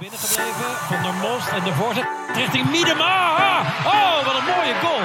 [0.00, 0.70] binnengebleven.
[0.90, 3.14] Van der Most en de voorzet richting Miedema.
[3.86, 5.04] Oh, wat een mooie goal.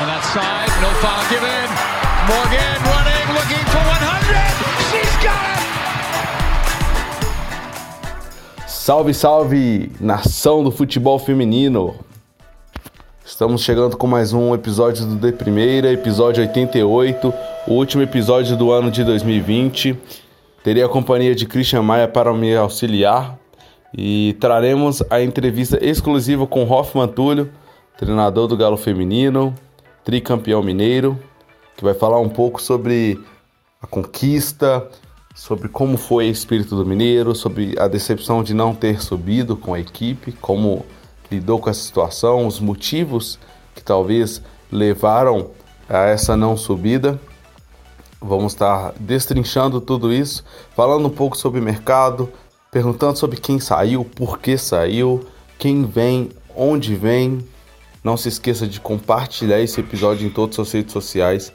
[0.00, 1.68] On that side, no foul given.
[2.26, 4.36] Morgan running, looking for 100.
[4.90, 5.62] She's got it!
[8.66, 12.03] Salve, salve, nação do futebol feminino!
[13.44, 17.34] Estamos chegando com mais um episódio do De Primeira, episódio 88,
[17.66, 19.98] o último episódio do ano de 2020.
[20.62, 23.38] Terei a companhia de Christian Maia para me auxiliar
[23.92, 27.50] e traremos a entrevista exclusiva com Hoffman Túlio,
[27.98, 29.54] treinador do Galo Feminino,
[30.02, 31.18] tricampeão mineiro,
[31.76, 33.20] que vai falar um pouco sobre
[33.78, 34.88] a conquista,
[35.34, 39.74] sobre como foi o espírito do Mineiro, sobre a decepção de não ter subido com
[39.74, 40.86] a equipe, como
[41.34, 43.38] lidou com essa situação, os motivos
[43.74, 45.50] que talvez levaram
[45.88, 47.20] a essa não subida.
[48.20, 52.30] Vamos estar destrinchando tudo isso, falando um pouco sobre mercado,
[52.70, 55.26] perguntando sobre quem saiu, por que saiu,
[55.58, 57.44] quem vem, onde vem.
[58.02, 61.52] Não se esqueça de compartilhar esse episódio em todas as redes sociais.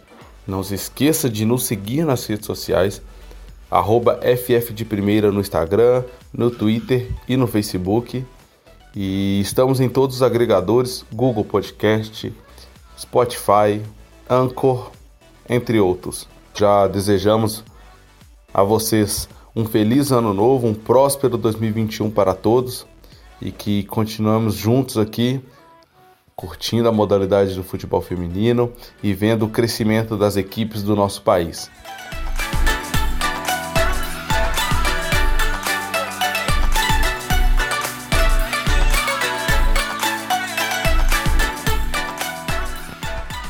[0.47, 3.01] Não se esqueça de nos seguir nas redes sociais,
[3.69, 8.25] arroba FF de Primeira no Instagram, no Twitter e no Facebook.
[8.95, 12.33] E estamos em todos os agregadores: Google Podcast,
[12.97, 13.81] Spotify,
[14.29, 14.91] Anchor,
[15.47, 16.27] entre outros.
[16.55, 17.63] Já desejamos
[18.53, 22.85] a vocês um feliz ano novo, um próspero 2021 para todos
[23.41, 25.41] e que continuemos juntos aqui
[26.35, 28.71] curtindo a modalidade do futebol feminino
[29.03, 31.69] e vendo o crescimento das equipes do nosso país.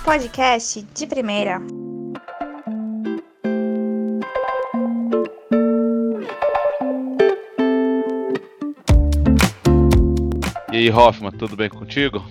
[0.09, 1.61] Podcast de primeira.
[10.71, 12.25] E aí, Hoffman, tudo bem contigo?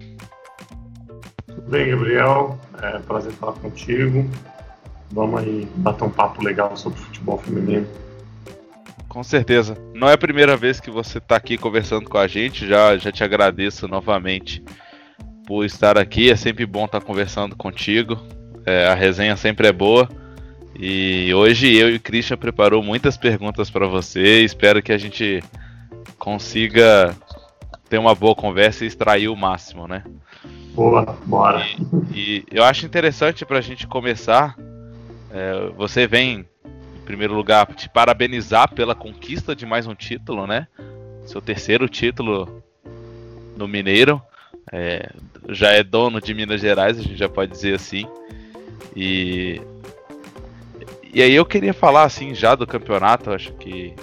[1.46, 2.58] Tudo bem, Gabriel?
[2.82, 4.28] É prazer falar contigo.
[5.12, 7.86] Vamos aí bater um papo legal sobre futebol feminino.
[9.08, 9.78] Com certeza.
[9.94, 13.12] Não é a primeira vez que você está aqui conversando com a gente, já, já
[13.12, 14.64] te agradeço novamente
[15.48, 16.30] por estar aqui.
[16.30, 18.18] É sempre bom estar conversando contigo.
[18.66, 20.06] É, a resenha sempre é boa.
[20.78, 24.42] E hoje eu e o Christian preparou muitas perguntas para você.
[24.42, 25.42] Espero que a gente
[26.18, 27.16] consiga
[27.88, 30.04] ter uma boa conversa e extrair o máximo, né?
[30.74, 31.66] Boa, bora.
[32.12, 34.54] E, e eu acho interessante para a gente começar.
[35.32, 40.68] É, você vem, em primeiro lugar, te parabenizar pela conquista de mais um título, né?
[41.24, 42.62] Seu terceiro título
[43.56, 44.22] no Mineiro.
[44.72, 45.10] É,
[45.48, 48.06] já é dono de Minas Gerais, a gente já pode dizer assim.
[48.94, 49.60] E,
[51.12, 53.94] e aí eu queria falar assim já do campeonato, acho que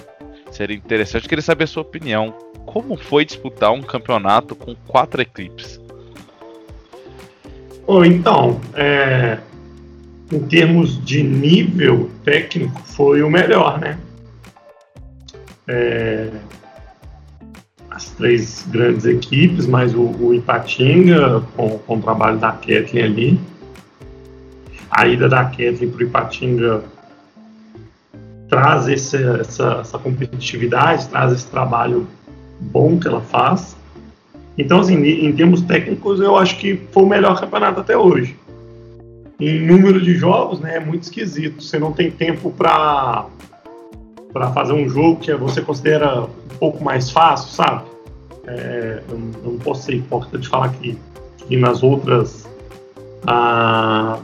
[0.51, 1.23] seria interessante.
[1.23, 2.33] Eu queria saber a sua opinião.
[2.65, 5.79] Como foi disputar um campeonato com quatro equipes?
[7.87, 9.37] Oh, então, é,
[10.31, 13.99] em termos de nível técnico, foi o melhor, né?
[15.67, 16.31] É,
[17.95, 23.39] as três grandes equipes, mais o, o Ipatinga, com, com, o trabalho da Kathleen ali.
[24.91, 26.83] A ida da Kathleen para o Ipatinga
[28.49, 32.05] traz esse, essa, essa competitividade, traz esse trabalho
[32.59, 33.77] bom que ela faz.
[34.57, 38.37] Então, assim, em termos técnicos, eu acho que foi o melhor campeonato até hoje.
[39.39, 41.63] Em número de jogos, né, é muito esquisito.
[41.63, 43.25] Você não tem tempo para
[44.35, 47.85] para fazer um jogo que você considera um pouco mais fácil, sabe?
[48.45, 50.97] É, eu, não posso ser hipócrita de falar que,
[51.37, 52.45] que nas outras
[53.25, 54.19] ah,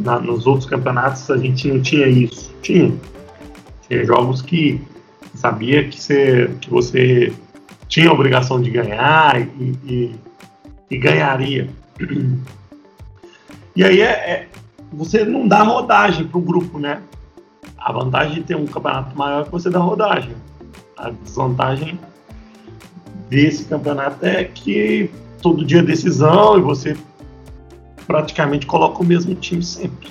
[0.00, 2.52] na, nos outros campeonatos a gente não tinha isso.
[2.60, 2.92] Tinha.
[3.88, 4.82] Tinha jogos que
[5.36, 7.32] sabia que você, que você
[7.86, 10.14] tinha a obrigação de ganhar e, e,
[10.90, 11.70] e ganharia.
[13.76, 14.48] E aí é, é,
[14.92, 17.00] você não dá rodagem para o grupo, né?
[17.84, 20.36] A vantagem de ter um campeonato maior é que você dá rodagem.
[20.96, 21.98] A desvantagem
[23.28, 25.10] desse campeonato é que
[25.42, 26.96] todo dia é decisão e você
[28.06, 30.08] praticamente coloca o mesmo time sempre.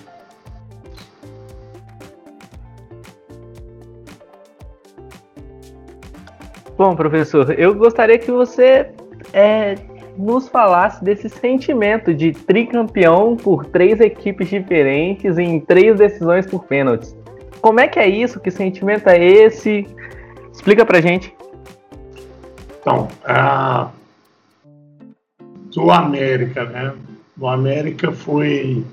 [6.77, 8.89] Bom, professor, eu gostaria que você
[9.31, 9.75] é,
[10.18, 17.20] nos falasse desse sentimento de tricampeão por três equipes diferentes em três decisões por pênaltis.
[17.62, 18.40] Como é que é isso?
[18.40, 19.88] Que sentimento é esse?
[20.52, 21.34] Explica pra gente.
[22.80, 23.08] Então,
[25.74, 26.94] do América, né?
[27.38, 28.84] Do América foi.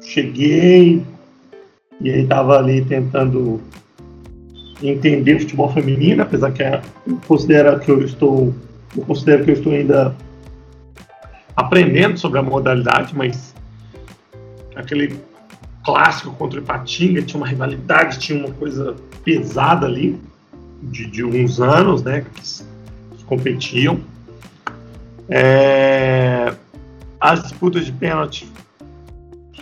[0.00, 1.04] Cheguei
[2.00, 3.60] e aí tava ali tentando
[4.82, 8.52] entender futebol feminino, apesar que é, eu considero que eu estou.
[8.96, 10.14] Eu considero que eu estou ainda
[11.54, 13.54] aprendendo sobre a modalidade, mas
[14.74, 15.16] aquele
[15.84, 18.94] clássico contra o Ipatinga tinha uma rivalidade, tinha uma coisa
[19.24, 20.18] pesada ali
[20.82, 22.24] de, de uns anos, né?
[22.34, 22.72] Que,
[23.32, 23.98] competiam.
[25.26, 26.52] É,
[27.18, 28.46] as disputas de pênalti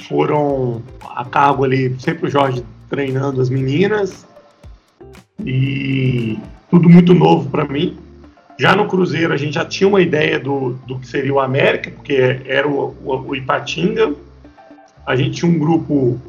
[0.09, 0.83] foram
[1.15, 4.27] a cargo ali, sempre o Jorge treinando as meninas
[5.45, 6.37] e
[6.69, 7.97] tudo muito novo para mim.
[8.59, 11.93] Já no Cruzeiro a gente já tinha uma ideia do, do que seria o América,
[11.93, 14.15] porque era o, o, o Ipatinga.
[15.07, 16.21] A gente tinha um grupo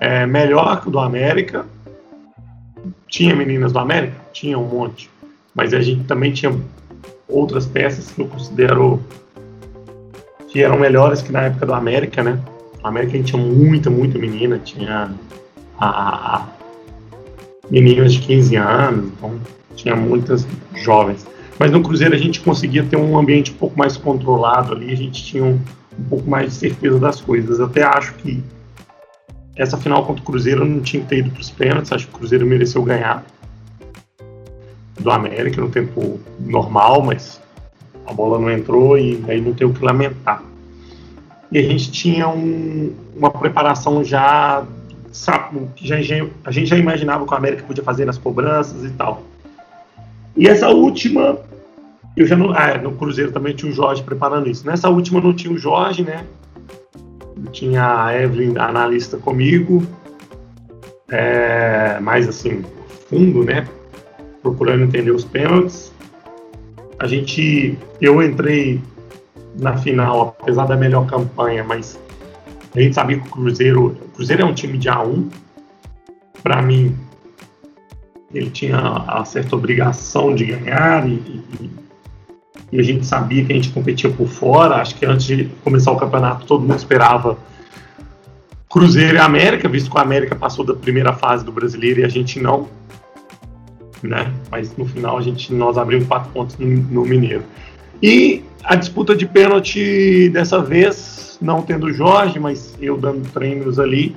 [0.00, 1.66] é, melhor que o do América.
[3.08, 4.16] Tinha meninas do América?
[4.32, 5.10] Tinha um monte.
[5.54, 6.54] Mas a gente também tinha
[7.28, 9.02] outras peças que eu considero
[10.48, 12.40] que eram melhores que na época do América, né?
[12.82, 15.10] Na América a gente tinha muita, muita menina, tinha
[15.78, 16.46] a, a
[17.70, 19.38] meninas de 15 anos, então
[19.76, 21.26] tinha muitas jovens.
[21.58, 24.96] Mas no Cruzeiro a gente conseguia ter um ambiente um pouco mais controlado ali, a
[24.96, 25.58] gente tinha um,
[25.98, 27.60] um pouco mais de certeza das coisas.
[27.60, 28.42] Até acho que
[29.56, 32.14] essa final contra o Cruzeiro não tinha que ter ido para os pênaltis, acho que
[32.14, 33.24] o Cruzeiro mereceu ganhar
[35.00, 37.40] do América no tempo normal, mas
[38.06, 40.42] a bola não entrou e aí não tem o que lamentar.
[41.50, 44.64] E a gente tinha um, uma preparação já,
[45.10, 45.96] sabe, já,
[46.44, 49.22] a gente já imaginava que o América podia fazer nas cobranças e tal.
[50.36, 51.38] E essa última,
[52.18, 54.66] eu já não, ah, no Cruzeiro também tinha o Jorge preparando isso.
[54.66, 56.26] Nessa última não tinha o Jorge, né?
[57.52, 59.86] Tinha a Evelyn, a analista comigo,
[61.08, 62.64] é, mais assim,
[63.08, 63.68] fundo, né?
[64.42, 65.92] Procurando entender os pênaltis.
[66.98, 68.80] A gente, eu entrei
[69.56, 72.00] na final, apesar da melhor campanha, mas
[72.74, 75.28] a gente sabia que o Cruzeiro, o Cruzeiro é um time de A1.
[76.42, 76.96] Para mim,
[78.34, 81.70] ele tinha a certa obrigação de ganhar e, e,
[82.70, 84.76] e, a gente sabia que a gente competia por fora.
[84.76, 87.38] Acho que antes de começar o campeonato todo mundo esperava
[88.68, 92.08] Cruzeiro e América, visto que o América passou da primeira fase do Brasileiro e a
[92.08, 92.68] gente não.
[94.02, 94.32] Né?
[94.50, 97.42] Mas no final a gente nós abrimos quatro pontos no, no Mineiro.
[98.02, 104.14] E a disputa de pênalti dessa vez, não tendo Jorge, mas eu dando treinos ali,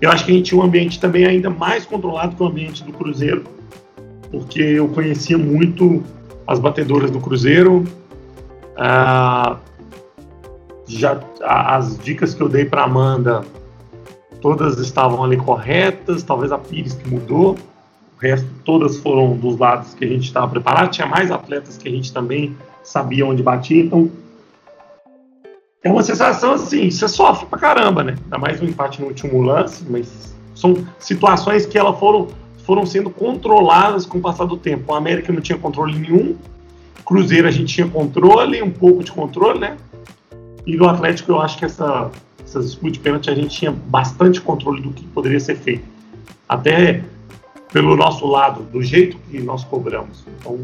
[0.00, 2.84] eu acho que a gente tinha um ambiente também ainda mais controlado que o ambiente
[2.84, 3.42] do Cruzeiro,
[4.30, 6.02] porque eu conhecia muito
[6.48, 7.84] as batedoras do Cruzeiro.
[8.74, 9.58] Ah,
[10.86, 13.44] já as dicas que eu dei para Amanda,
[14.40, 16.22] todas estavam ali corretas.
[16.22, 17.56] Talvez a Pires que mudou,
[18.16, 20.90] o resto todas foram dos lados que a gente estava preparado.
[20.90, 23.84] Tinha mais atletas que a gente também sabia onde batia.
[23.84, 24.10] Então
[25.84, 28.16] é uma sensação assim, você sofre pra caramba, né?
[28.24, 32.28] Ainda mais um empate no último lance, mas são situações que elas foram,
[32.68, 34.92] foram sendo controladas com o passar do tempo.
[34.92, 36.36] O América não tinha controle nenhum,
[37.02, 39.78] Cruzeiro a gente tinha controle, um pouco de controle, né?
[40.66, 42.10] E do Atlético eu acho que essa,
[42.44, 45.82] essas disputas de pênalti a gente tinha bastante controle do que poderia ser feito.
[46.46, 47.02] Até
[47.72, 50.22] pelo nosso lado, do jeito que nós cobramos.
[50.38, 50.60] Então,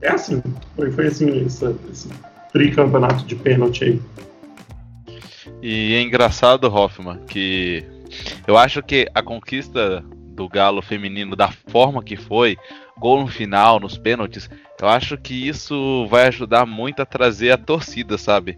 [0.00, 0.42] é assim.
[0.74, 2.08] Foi, foi assim, essa, esse
[2.54, 4.00] tricampeonato de pênalti aí.
[5.60, 7.84] E é engraçado, Hoffman, que
[8.46, 10.02] eu acho que a conquista
[10.38, 12.56] do Galo feminino da forma que foi,
[12.96, 14.48] gol no final, nos pênaltis,
[14.80, 18.56] eu acho que isso vai ajudar muito a trazer a torcida, sabe?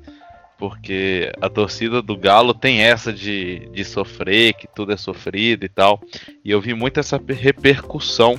[0.59, 5.71] Porque a torcida do Galo tem essa de, de sofrer, que tudo é sofrido e
[5.71, 5.99] tal.
[6.45, 8.39] E eu vi muito essa repercussão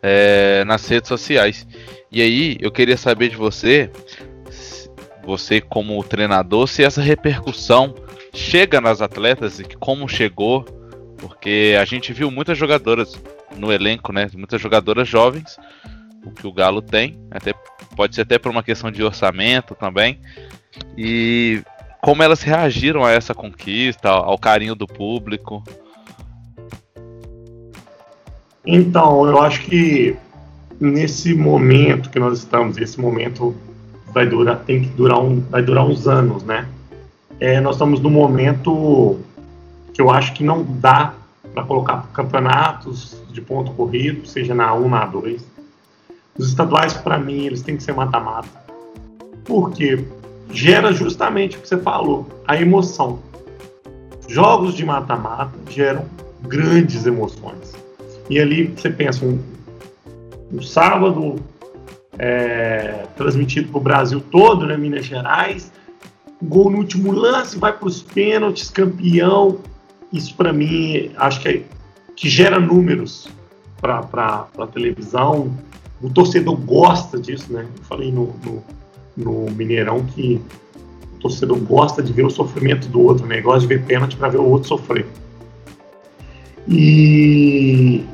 [0.00, 1.66] é, nas redes sociais.
[2.08, 3.90] E aí eu queria saber de você
[5.24, 7.94] você como treinador, se essa repercussão
[8.32, 10.64] chega nas atletas e como chegou,
[11.22, 13.16] porque a gente viu muitas jogadoras
[13.56, 14.28] no elenco, né?
[14.34, 15.56] Muitas jogadoras jovens,
[16.26, 17.54] o que o Galo tem, até
[17.94, 20.18] pode ser até por uma questão de orçamento também.
[20.98, 21.62] E
[22.00, 25.62] como elas reagiram a essa conquista, ao carinho do público?
[28.66, 30.16] Então, eu acho que
[30.80, 33.54] nesse momento que nós estamos, esse momento
[34.12, 36.66] vai durar, tem que durar um, vai durar uns anos, né?
[37.38, 39.20] É, nós estamos no momento
[39.92, 41.14] que eu acho que não dá
[41.52, 45.44] para colocar campeonatos de ponto corrido, seja na 1, na 2.
[46.38, 48.48] Os estaduais, para mim, eles têm que ser mata-mata.
[49.44, 50.04] Porque
[50.50, 53.18] gera justamente o que você falou, a emoção.
[54.28, 56.06] Jogos de mata-mata geram
[56.42, 57.74] grandes emoções.
[58.30, 59.38] E ali você pensa, um,
[60.52, 61.36] um sábado
[62.18, 65.72] é, transmitido para o Brasil todo, né, Minas Gerais.
[66.42, 69.58] Gol no último lance, vai para os pênaltis, campeão.
[70.12, 71.62] Isso para mim, acho que, é,
[72.14, 73.28] que gera números
[73.80, 75.56] para a televisão.
[76.00, 77.66] O torcedor gosta disso, né?
[77.78, 78.62] Eu falei no, no,
[79.16, 80.40] no, Mineirão que
[81.14, 83.40] o torcedor gosta de ver o sofrimento do outro, né?
[83.40, 85.06] Gosta de ver pênalti para ver o outro sofrer.
[86.68, 88.04] E,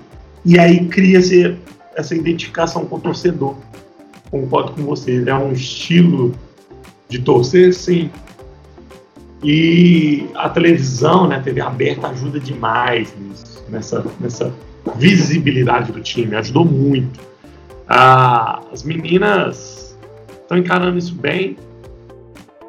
[0.45, 1.57] e aí cria-se
[1.97, 3.57] essa identificação com o torcedor.
[4.31, 6.35] Concordo com vocês, é um estilo
[7.09, 8.11] de torcer, sim.
[9.43, 14.53] E a televisão, né, a TV aberta ajuda demais nisso, nessa, nessa
[14.97, 17.21] visibilidade do time, ajudou muito.
[17.87, 19.97] Ah, as meninas
[20.43, 21.57] estão encarando isso bem.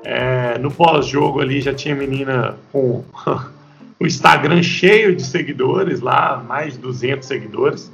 [0.04, 3.04] É, no pós-jogo ali já tinha menina com
[4.00, 7.92] o Instagram cheio de seguidores lá, mais de 200 seguidores.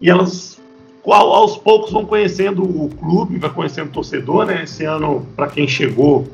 [0.00, 0.60] E elas
[1.04, 4.64] aos poucos vão conhecendo o clube, vai conhecendo o torcedor, né?
[4.64, 6.26] Esse ano, para quem chegou,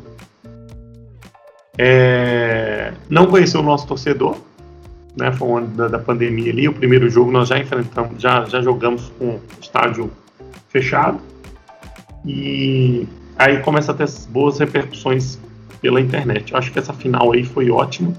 [1.79, 4.37] é, não conheceu o nosso torcedor,
[5.17, 5.33] né?
[5.33, 6.69] Foi o ano da, da, pandemia ali.
[6.69, 10.11] O primeiro jogo nós já enfrentamos, já, já jogamos com estádio
[10.69, 11.21] fechado.
[12.25, 15.39] E aí começa a ter boas repercussões
[15.81, 16.53] pela internet.
[16.53, 18.13] Eu acho que essa final aí foi ótima.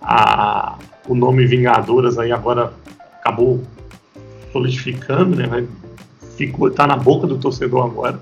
[0.00, 2.72] A, o nome Vingadoras aí agora
[3.20, 3.62] acabou
[4.52, 5.46] solidificando, né?
[5.46, 5.66] Vai,
[6.36, 8.20] ficou, tá na boca do torcedor agora.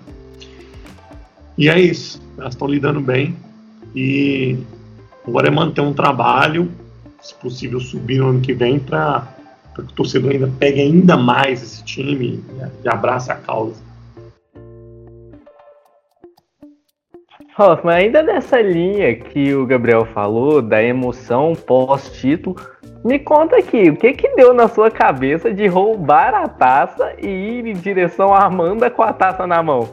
[1.58, 2.20] E é isso.
[2.38, 3.36] Elas estão lidando bem.
[3.96, 4.58] E
[5.26, 6.70] agora é manter um trabalho,
[7.18, 9.26] se possível subir no ano que vem, para
[9.74, 12.44] que o torcedor ainda pegue ainda mais esse time
[12.84, 13.86] e abrace a causa.
[17.58, 22.54] Hoffman, ainda nessa linha que o Gabriel falou, da emoção pós-título,
[23.02, 27.26] me conta aqui, o que que deu na sua cabeça de roubar a taça e
[27.26, 29.88] ir em direção à Amanda com a taça na mão?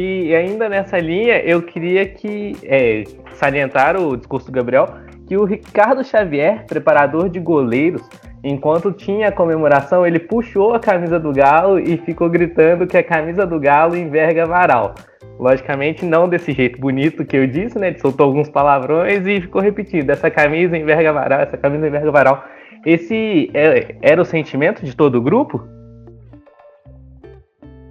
[0.00, 3.02] E ainda nessa linha, eu queria que é,
[3.32, 4.86] salientar o discurso do Gabriel,
[5.26, 8.08] que o Ricardo Xavier, preparador de goleiros,
[8.44, 13.02] enquanto tinha a comemoração, ele puxou a camisa do Galo e ficou gritando que a
[13.02, 14.94] camisa do Galo enverga varal.
[15.36, 17.88] Logicamente, não desse jeito bonito que eu disse, né?
[17.88, 22.44] Ele soltou alguns palavrões e ficou repetindo: essa camisa enverga varal, essa camisa enverga varal.
[22.86, 25.60] Esse é, era o sentimento de todo o grupo?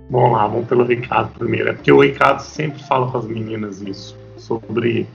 [0.09, 1.69] Vamos lá, vamos pelo Ricardo primeiro.
[1.69, 5.07] É porque o Ricardo sempre fala com as meninas isso, sobre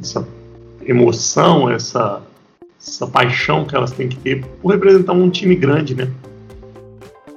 [0.00, 0.26] essa
[0.84, 2.22] emoção, essa,
[2.80, 6.10] essa paixão que elas têm que ter por representar um time grande, né?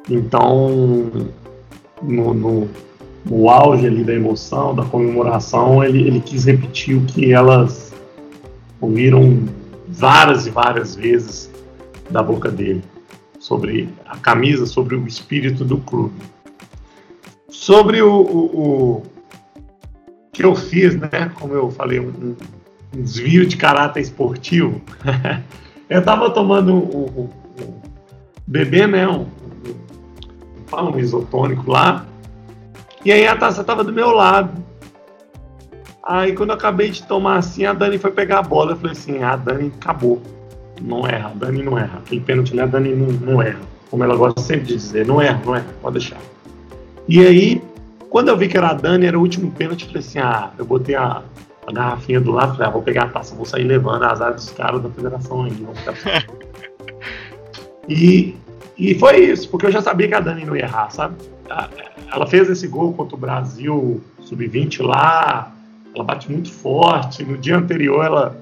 [0.10, 1.10] Então,
[2.02, 2.70] no, no
[3.26, 7.94] no auge ali da emoção, da comemoração, ele, ele quis repetir o que elas
[8.80, 9.44] ouviram
[9.88, 11.52] várias e várias vezes
[12.10, 12.84] da boca dele,
[13.40, 16.14] sobre a camisa, sobre o espírito do clube.
[17.52, 19.04] Sobre o, o, o
[20.32, 22.36] que eu fiz, né, como eu falei, um,
[22.96, 24.82] um desvio de caráter esportivo,
[25.90, 27.30] eu estava tomando um, um,
[27.62, 27.82] um,
[28.48, 29.28] bebê, né, um,
[30.72, 32.06] um, um isotônico lá,
[33.04, 34.52] e aí a taça tava do meu lado.
[36.04, 38.72] Aí quando eu acabei de tomar assim, a Dani foi pegar a bola.
[38.72, 40.22] Eu falei assim, a Dani acabou.
[40.80, 42.00] Não erra, a Dani não erra.
[42.00, 43.60] Aquele pênalti ali, a Dani não, não erra.
[43.90, 46.18] Como ela gosta sempre de dizer, não erra, não erra, pode deixar.
[47.12, 47.62] E aí,
[48.10, 50.50] quando eu vi que era a Dani, era o último pênalti, eu falei assim, ah,
[50.58, 51.22] eu botei a,
[51.68, 54.46] a garrafinha do lado, falei, ah, vou pegar a taça, vou sair levando as áreas
[54.46, 56.24] dos caras da federação ficar...
[57.90, 58.34] e,
[58.78, 61.16] e foi isso, porque eu já sabia que a Dani não ia errar, sabe?
[62.14, 65.52] ela fez esse gol contra o Brasil sub-20 lá,
[65.94, 67.26] ela bate muito forte.
[67.26, 68.38] No dia anterior ela,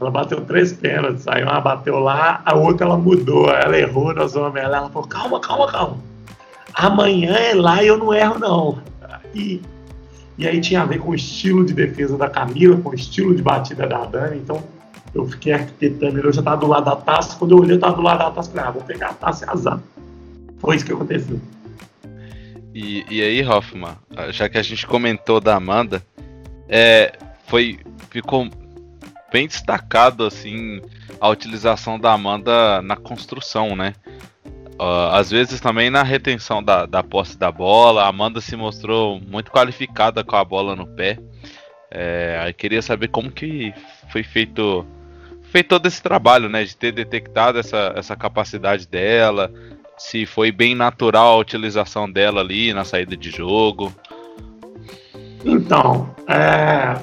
[0.00, 4.34] ela bateu três pênaltis, aí uma bateu lá, a outra ela mudou, ela errou nas
[4.34, 6.08] homens, ela, ela falou, calma, calma, calma.
[6.78, 8.78] Amanhã é lá e eu não erro não.
[9.34, 9.60] E,
[10.38, 13.34] e aí tinha a ver com o estilo de defesa da Camila, com o estilo
[13.34, 14.62] de batida da Dani, então
[15.12, 17.96] eu fiquei arquitetando, eu já estava do lado da taça, quando eu olhei eu estava
[17.96, 19.80] do lado da taça, falei, ah, vou pegar a taça e azar.
[20.60, 21.40] Foi isso que aconteceu.
[22.72, 23.96] E, e aí, Hoffman,
[24.30, 26.00] já que a gente comentou da Amanda,
[26.68, 27.12] é,
[27.48, 28.48] foi ficou
[29.32, 30.80] bem destacado assim
[31.20, 33.94] a utilização da Amanda na construção, né?
[34.78, 39.20] Uh, às vezes também na retenção da, da posse da bola, a Amanda se mostrou
[39.20, 41.18] muito qualificada com a bola no pé.
[41.90, 43.74] É, queria saber como que
[44.12, 44.86] foi feito,
[45.50, 46.62] feito todo esse trabalho, né?
[46.62, 49.50] De ter detectado essa, essa capacidade dela,
[49.96, 53.92] se foi bem natural a utilização dela ali na saída de jogo.
[55.44, 57.00] Então, é...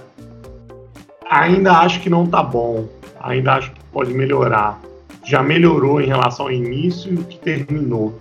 [1.30, 2.88] ainda acho que não tá bom.
[3.20, 4.80] Ainda acho que pode melhorar.
[5.26, 8.18] Já melhorou em relação ao início e o que terminou.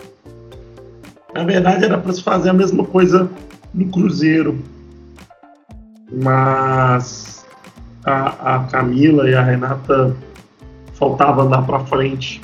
[1.33, 3.29] Na verdade, era para se fazer a mesma coisa
[3.73, 4.57] no Cruzeiro.
[6.11, 7.45] Mas
[8.03, 10.15] a, a Camila e a Renata
[10.93, 12.41] faltava andar para frente.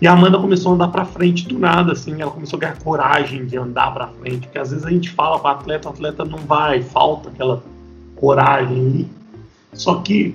[0.00, 2.78] E a Amanda começou a andar para frente do nada, assim, ela começou a ganhar
[2.78, 6.24] coragem de andar para frente, porque às vezes a gente fala para atleta, o atleta
[6.24, 7.62] não vai, falta aquela
[8.14, 9.08] coragem.
[9.72, 10.34] Só que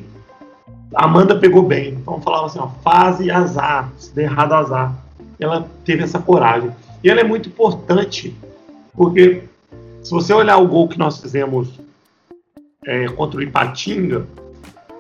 [0.94, 4.94] Amanda pegou bem, então falava assim, ó, fase azar, se der errado azar.
[5.40, 6.70] Ela teve essa coragem.
[7.04, 8.36] E ela é muito importante,
[8.94, 9.44] porque
[10.04, 11.80] se você olhar o gol que nós fizemos
[12.86, 14.26] é, contra o Ipatinga,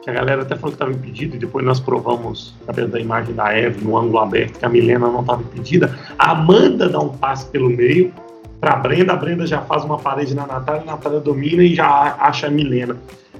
[0.01, 3.36] que a galera até falou que estava impedido, e depois nós provamos, através da imagem
[3.36, 5.95] da Eve, no ângulo aberto, que a Milena não estava impedida.
[6.17, 8.12] A Amanda dá um passe pelo meio
[8.60, 11.75] para a Brenda, a Brenda já faz uma parede na Natália, a Natália domina e
[11.75, 12.98] já acha a Milena.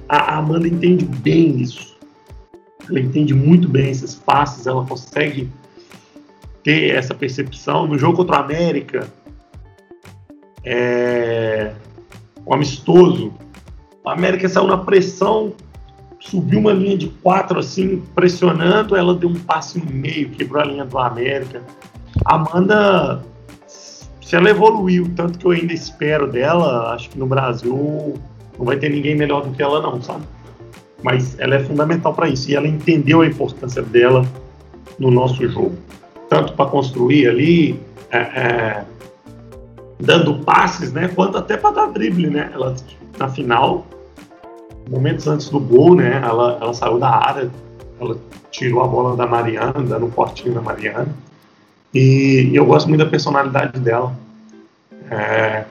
[0.08, 1.91] A, a Amanda entende bem isso.
[2.88, 5.50] Ela entende muito bem esses passes, ela consegue
[6.62, 7.86] ter essa percepção.
[7.86, 9.08] No jogo contra o América,
[10.64, 11.72] é,
[12.44, 13.32] o amistoso,
[14.04, 15.52] o América saiu na pressão,
[16.20, 20.64] subiu uma linha de quatro assim, pressionando, ela deu um passe no meio, quebrou a
[20.64, 21.62] linha do América.
[22.24, 23.24] Amanda,
[23.66, 28.14] se ela evoluiu tanto que eu ainda espero dela, acho que no Brasil
[28.58, 30.22] não vai ter ninguém melhor do que ela não, sabe?
[31.02, 34.24] Mas ela é fundamental para isso e ela entendeu a importância dela
[34.98, 35.76] no nosso jogo,
[36.28, 37.80] tanto para construir ali,
[38.10, 38.84] é, é,
[39.98, 42.50] dando passes, né, quanto até para dar drible, né?
[42.52, 42.76] Ela
[43.18, 43.86] na final
[44.88, 46.20] momentos antes do gol, né?
[46.22, 47.50] Ela, ela saiu da área,
[48.00, 48.16] ela
[48.50, 51.08] tirou a bola da Mariana, dando um cortinho na Mariana.
[51.94, 54.14] E, eu gosto muito da personalidade dela.
[55.10, 55.64] É,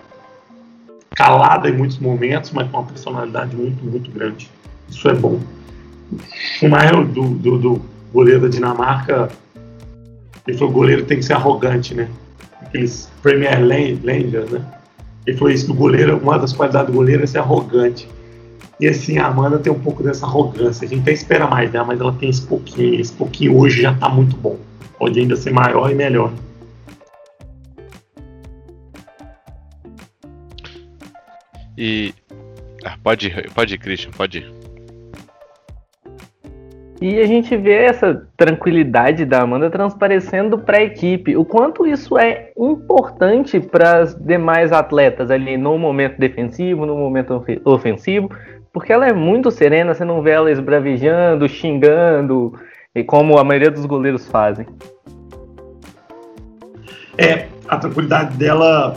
[1.11, 4.49] calada em muitos momentos, mas com uma personalidade muito, muito grande.
[4.91, 5.39] Isso é bom.
[6.11, 6.17] O
[6.59, 7.81] Schumacher, do, do, do
[8.13, 9.29] goleiro da Dinamarca,
[10.45, 12.09] ele falou: goleiro tem que ser arrogante, né?
[12.61, 14.65] Aqueles Premier Rangers, né?
[15.25, 18.07] Ele falou isso: do goleiro, uma das qualidades do goleiro é ser arrogante.
[18.79, 20.85] E assim, a Amanda tem um pouco dessa arrogância.
[20.85, 22.99] A gente até espera mais dela, mas ela tem esse pouquinho.
[22.99, 24.57] Esse pouquinho hoje já tá muito bom.
[24.97, 26.33] Pode ainda ser maior e melhor.
[31.77, 32.13] E.
[32.83, 34.60] Ah, pode ir, pode ir, Christian, pode ir.
[37.01, 41.35] E a gente vê essa tranquilidade da Amanda transparecendo para a equipe.
[41.35, 47.43] O quanto isso é importante para as demais atletas ali no momento defensivo, no momento
[47.65, 48.29] ofensivo,
[48.71, 52.53] porque ela é muito serena, você não vê ela esbravejando, xingando,
[53.07, 54.67] como a maioria dos goleiros fazem.
[57.17, 58.95] É, a tranquilidade dela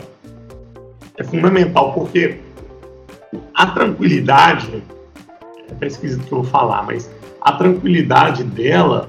[1.17, 2.37] é fundamental, porque
[3.55, 4.83] a tranquilidade,
[5.67, 7.14] é até esquisito que eu vou falar, mas
[7.45, 9.07] a tranquilidade dela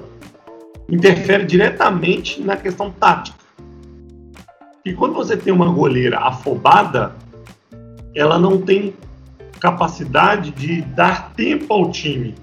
[0.87, 3.35] interfere diretamente na questão tática.
[4.85, 7.15] E quando você tem uma goleira afobada,
[8.13, 8.93] ela não tem
[9.59, 12.35] capacidade de dar tempo ao time.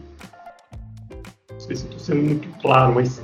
[1.52, 3.22] Não sei se estou sendo muito claro, mas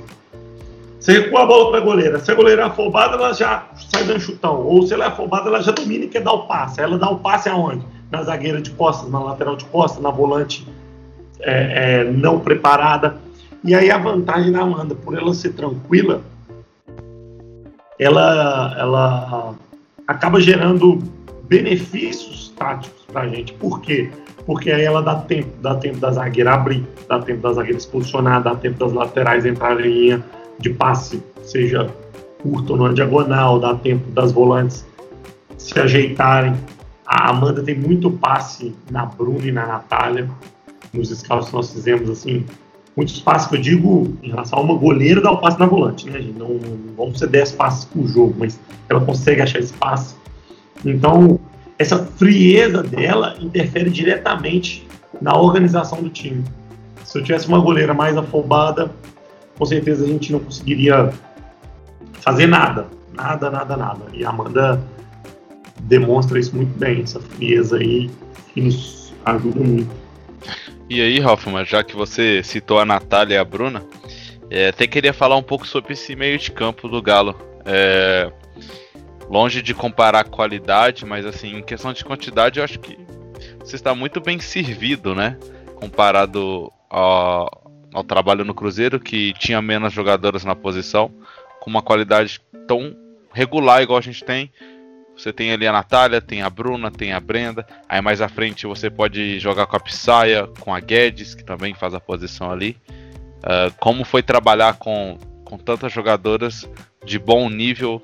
[0.97, 2.19] você recua a bola para a goleira.
[2.19, 4.63] Se a goleira é afobada, ela já sai dando chutão.
[4.65, 6.79] Ou se ela é afobada, ela já domina e quer dar o passe.
[6.79, 7.85] Ela dá o passe aonde?
[8.09, 10.65] Na zagueira de costas, na lateral de costas, na volante
[11.43, 13.17] é, é, não preparada.
[13.63, 16.21] E aí a vantagem da Amanda, por ela ser tranquila,
[17.99, 19.55] ela, ela
[20.07, 20.99] acaba gerando
[21.43, 23.53] benefícios táticos para a gente.
[23.53, 24.09] Por quê?
[24.45, 27.87] Porque aí ela dá tempo, dá tempo da zagueira abrir, dá tempo da zagueira se
[27.87, 30.25] posicionar, dá tempo das laterais entrarem em linha
[30.57, 31.89] de passe, seja
[32.41, 34.85] curto ou na diagonal, dá tempo das volantes
[35.57, 36.55] se ajeitarem.
[37.05, 40.29] A Amanda tem muito passe na Bruna e na Natália.
[40.93, 42.45] Nos scouts que nós fizemos, assim,
[42.95, 46.09] muitos passes que eu digo em relação a uma goleira dar o passe na volante,
[46.09, 46.37] né, gente?
[46.37, 50.17] Não, não vão ser 10 passes por jogo, mas ela consegue achar espaço.
[50.85, 51.39] Então,
[51.77, 54.87] essa frieza dela interfere diretamente
[55.21, 56.43] na organização do time.
[57.03, 58.91] Se eu tivesse uma goleira mais afobada,
[59.57, 61.11] com certeza a gente não conseguiria
[62.13, 62.87] fazer nada.
[63.13, 64.05] Nada, nada, nada.
[64.13, 64.81] E a Amanda
[65.81, 68.09] demonstra isso muito bem, essa frieza aí,
[68.53, 70.00] que nos ajuda muito.
[70.93, 73.81] E aí, Hoffman, já que você citou a Natália e a Bruna,
[74.49, 77.33] é, até queria falar um pouco sobre esse meio de campo do Galo.
[77.63, 78.29] É,
[79.29, 82.99] longe de comparar qualidade, mas assim, em questão de quantidade, eu acho que
[83.59, 85.37] você está muito bem servido, né?
[85.75, 91.09] Comparado ao, ao trabalho no Cruzeiro, que tinha menos jogadoras na posição,
[91.61, 92.93] com uma qualidade tão
[93.31, 94.51] regular igual a gente tem.
[95.21, 97.63] Você tem ali a Natália, tem a Bruna, tem a Brenda.
[97.87, 101.75] Aí mais à frente você pode jogar com a Psaia, com a Guedes, que também
[101.75, 102.75] faz a posição ali.
[103.43, 106.67] Uh, como foi trabalhar com, com tantas jogadoras
[107.05, 108.01] de bom nível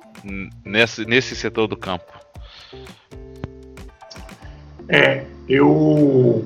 [0.63, 2.13] nesse, nesse setor do campo?
[4.87, 6.45] É, eu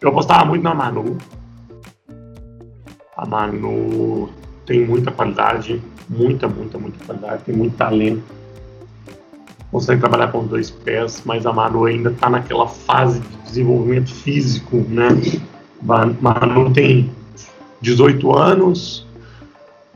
[0.00, 1.16] eu apostava muito na Manu.
[3.16, 4.28] A Manu
[4.66, 8.43] tem muita qualidade, muita, muita, muita qualidade, tem muito talento.
[9.74, 14.14] Consegue trabalhar com os dois pés, mas a Manu ainda está naquela fase de desenvolvimento
[14.14, 15.08] físico, né?
[15.82, 17.10] Manu tem
[17.80, 19.04] 18 anos,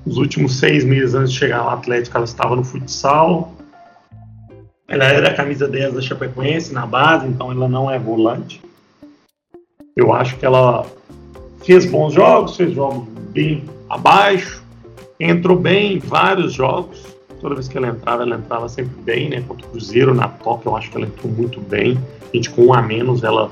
[0.04, 3.52] os últimos seis meses antes de chegar ao Atlético, ela estava no futsal.
[4.88, 8.60] Ela era a camisa 10 da Chapecoense na base, então ela não é volante.
[9.94, 10.86] Eu acho que ela
[11.64, 14.60] fez bons jogos, fez jogos bem abaixo,
[15.20, 17.17] entrou bem em vários jogos.
[17.40, 19.42] Toda vez que ela entrava, ela entrava sempre bem, né?
[19.46, 21.98] Contra o Cruzeiro na top, eu acho que ela entrou muito bem.
[22.32, 23.50] A gente com um a menos, ela,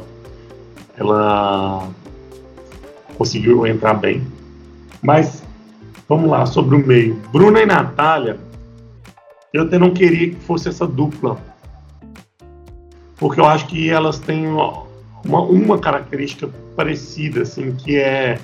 [0.97, 1.89] ela
[3.17, 4.27] conseguiu entrar bem.
[5.01, 5.43] Mas
[6.09, 7.15] vamos lá, sobre o meio.
[7.33, 8.39] Bruna e Natália,
[9.53, 11.39] eu até não queria que fosse essa dupla.
[13.17, 18.39] Porque eu acho que elas têm uma, uma característica parecida, assim, que é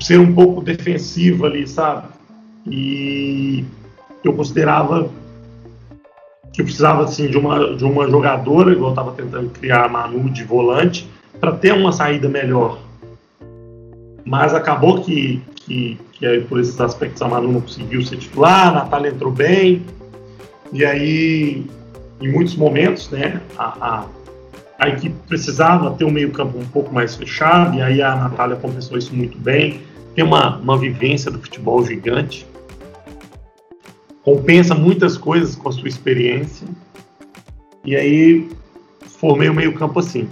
[0.00, 2.08] ser um pouco defensivo ali, sabe?
[2.66, 3.64] E
[4.24, 5.08] eu considerava
[6.52, 9.88] que eu precisava assim de uma de uma jogadora, igual eu estava tentando criar a
[9.88, 11.08] Manu de volante,
[11.40, 12.78] para ter uma saída melhor.
[14.24, 18.68] Mas acabou que, que, que aí, por esses aspectos a Manu não conseguiu ser titular,
[18.68, 19.82] a Natália entrou bem,
[20.72, 21.64] e aí
[22.20, 24.06] em muitos momentos, né, a, a
[24.78, 28.96] a equipe precisava ter um meio-campo um pouco mais fechado, e aí a Natália compensou
[28.96, 29.80] isso muito bem.
[30.14, 32.46] Tem uma, uma vivência do futebol gigante,
[34.24, 36.66] compensa muitas coisas com a sua experiência,
[37.84, 38.48] e aí
[39.18, 40.28] formei o meio-campo assim.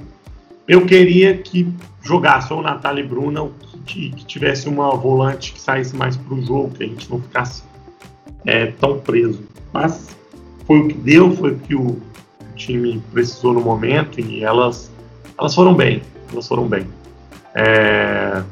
[0.69, 1.73] Eu queria que
[2.03, 3.49] jogasse ou Natália e Bruna,
[3.85, 7.21] que, que tivesse uma volante que saísse mais para o jogo, que a gente não
[7.21, 7.63] ficasse
[8.45, 9.43] é, tão preso.
[9.73, 10.17] Mas
[10.67, 12.01] foi o que deu, foi o que o
[12.55, 14.91] time precisou no momento e elas,
[15.39, 16.03] elas foram bem.
[16.33, 16.87] Elas foram bem.
[17.55, 18.43] É,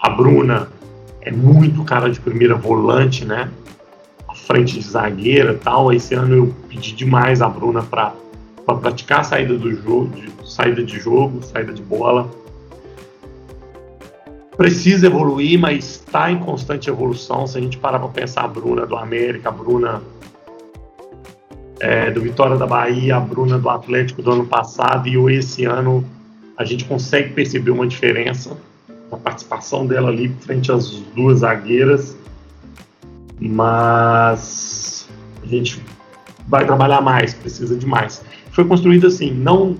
[0.00, 0.68] a Bruna
[1.20, 3.50] é muito cara de primeira volante, né?
[4.46, 5.92] Frente de zagueira tal.
[5.92, 8.14] Esse ano eu pedi demais a Bruna para
[8.80, 12.30] praticar a saída do jogo, de, saída de jogo, saída de bola.
[14.56, 17.46] Precisa evoluir, mas está em constante evolução.
[17.46, 20.02] Se a gente parar para pensar a Bruna do América, a Bruna
[21.80, 26.04] é, do Vitória da Bahia, a Bruna do Atlético do ano passado e esse ano
[26.56, 28.54] a gente consegue perceber uma diferença
[29.10, 32.14] na participação dela ali frente às duas zagueiras,
[33.48, 35.08] mas
[35.42, 35.82] a gente
[36.46, 38.24] vai trabalhar mais, precisa de mais.
[38.52, 39.76] Foi construído assim, não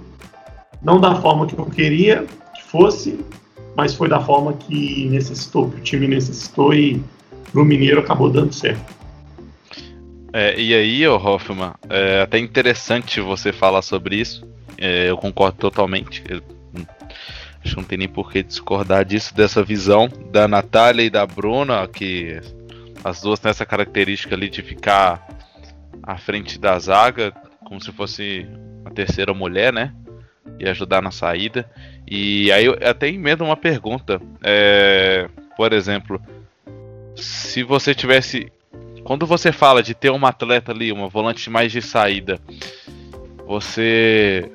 [0.83, 3.21] não da forma que eu queria que fosse,
[3.77, 7.03] mas foi da forma que necessitou, que o time necessitou e
[7.55, 9.01] o Mineiro acabou dando certo.
[10.33, 14.47] É, e aí, ô Hoffman, é até interessante você falar sobre isso.
[14.79, 16.23] É, eu concordo totalmente.
[16.29, 16.41] Eu,
[16.75, 16.85] hum,
[17.63, 21.27] acho que não tem nem por que discordar disso, dessa visão da Natália e da
[21.27, 22.41] Bruna, que
[23.05, 25.27] as duas têm essa característica ali de ficar
[26.03, 27.33] à frente da zaga,
[27.65, 28.47] como se fosse
[28.85, 29.95] a terceira mulher, né?
[30.59, 31.71] E ajudar na saída.
[32.07, 34.21] E aí eu até emendo uma pergunta.
[34.43, 36.21] É, por exemplo,
[37.17, 38.53] se você tivesse
[39.05, 42.39] quando você fala de ter uma atleta ali, uma volante mais de saída,
[43.47, 44.51] você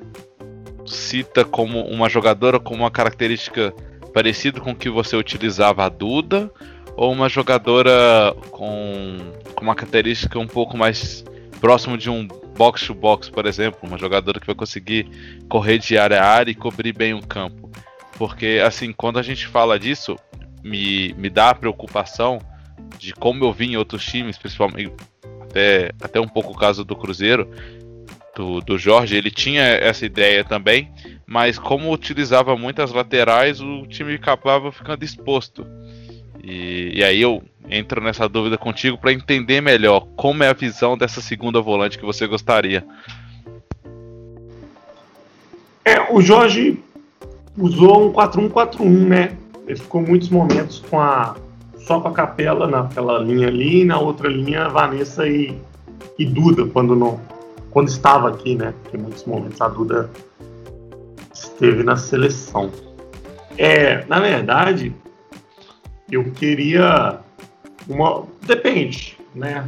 [0.86, 3.72] cita como uma jogadora com uma característica
[4.14, 6.50] parecida com que você utilizava a Duda,
[6.96, 9.18] ou uma jogadora com,
[9.54, 11.24] com uma característica um pouco mais
[11.60, 15.06] próximo de um box to box, por exemplo, uma jogadora que vai conseguir
[15.48, 17.70] correr de área a área e cobrir bem o campo.
[18.18, 20.16] Porque assim, quando a gente fala disso,
[20.64, 22.40] me, me dá a preocupação
[22.98, 24.92] de como eu vi em outros times, principalmente
[25.42, 27.50] até, até um pouco o caso do Cruzeiro,
[28.34, 30.92] do, do Jorge, ele tinha essa ideia também,
[31.26, 35.66] mas como utilizava muitas laterais, o time acabava ficando exposto.
[36.42, 40.96] E, e aí eu entro nessa dúvida contigo para entender melhor como é a visão
[40.96, 42.84] dessa segunda volante que você gostaria.
[45.84, 46.82] É, o Jorge
[47.56, 49.36] usou um 4-1-4-1, né?
[49.66, 51.36] Ele ficou muitos momentos com a
[51.78, 55.56] só com a Capela naquela linha ali, e na outra linha Vanessa e,
[56.18, 57.20] e Duda, quando não
[57.70, 58.74] quando estava aqui, né?
[58.82, 60.10] Porque em muitos momentos a Duda
[61.32, 62.70] esteve na seleção.
[63.56, 64.92] É, na verdade,
[66.10, 67.20] eu queria
[67.88, 68.24] uma.
[68.42, 69.66] Depende, né?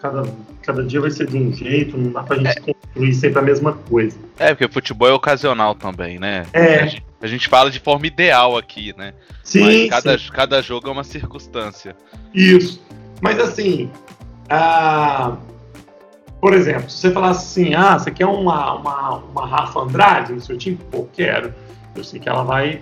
[0.00, 0.22] Cada,
[0.62, 2.60] cada dia vai ser de um jeito, não dá pra gente é.
[2.60, 4.16] construir sempre a mesma coisa.
[4.38, 6.46] É, porque futebol é ocasional também, né?
[6.52, 7.00] É.
[7.20, 9.12] A gente fala de forma ideal aqui, né?
[9.44, 9.60] Sim.
[9.60, 10.30] Mas cada, sim.
[10.32, 11.94] cada jogo é uma circunstância.
[12.32, 12.82] Isso.
[13.20, 13.90] Mas assim,
[14.48, 15.36] ah,
[16.40, 20.40] por exemplo, se você falasse assim, ah, você quer uma, uma, uma Rafa Andrade no
[20.40, 20.78] seu time?
[20.90, 21.52] Pô, quero.
[21.94, 22.80] Eu sei que ela vai,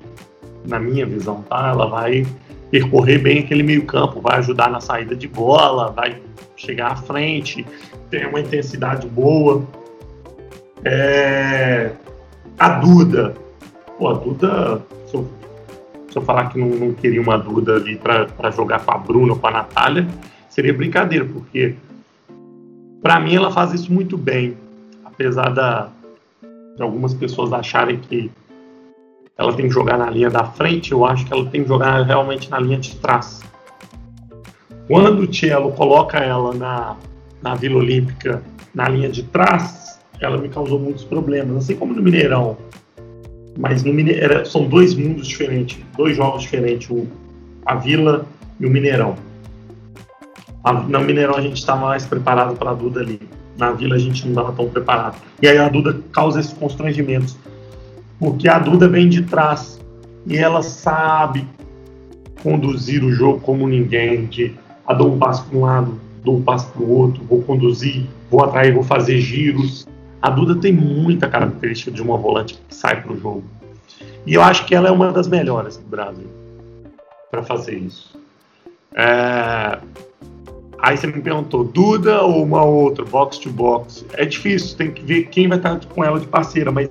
[0.64, 1.70] na minha visão, tá?
[1.70, 2.24] Ela vai
[2.70, 6.20] percorrer bem aquele meio campo, vai ajudar na saída de bola, vai
[6.56, 7.66] chegar à frente,
[8.10, 9.62] tem uma intensidade boa.
[10.84, 11.92] É...
[12.58, 13.34] A Duda.
[13.98, 15.28] Pô, a Duda, se eu,
[16.10, 19.32] se eu falar que não, não, queria uma Duda ali para jogar com a Bruna
[19.32, 20.06] ou com a Natália,
[20.48, 21.74] seria brincadeira, porque
[23.00, 24.56] para mim ela faz isso muito bem.
[25.04, 25.88] Apesar da,
[26.76, 28.30] de algumas pessoas acharem que
[29.38, 32.02] ela tem que jogar na linha da frente, eu acho que ela tem que jogar
[32.02, 33.40] realmente na linha de trás.
[34.88, 36.96] Quando o Cielo coloca ela na,
[37.40, 38.42] na Vila Olímpica
[38.74, 42.56] na linha de trás, ela me causou muitos problemas, assim como no Mineirão.
[43.56, 47.06] Mas no Mineirão, são dois mundos diferentes, dois jogos diferentes, o,
[47.64, 48.26] a Vila
[48.58, 49.14] e o Mineirão.
[50.64, 53.20] A, no Mineirão a gente estava mais preparado para a Duda ali.
[53.56, 55.16] Na Vila a gente não estava tão preparado.
[55.40, 57.36] E aí a Duda causa esses constrangimentos
[58.18, 59.80] porque a Duda vem de trás
[60.26, 61.46] e ela sabe
[62.42, 64.54] conduzir o jogo como ninguém, de
[64.86, 68.06] ah, dou um passo para um lado, dou um passo para o outro, vou conduzir,
[68.30, 69.86] vou atrair, vou fazer giros.
[70.20, 73.44] A Duda tem muita característica de uma volante que sai para o jogo.
[74.26, 76.26] E eu acho que ela é uma das melhores do Brasil
[77.30, 78.18] para fazer isso.
[78.94, 79.78] É...
[80.80, 84.06] Aí você me perguntou, Duda ou uma outra, box to box?
[84.14, 86.88] É difícil, tem que ver quem vai estar com ela de parceira, mas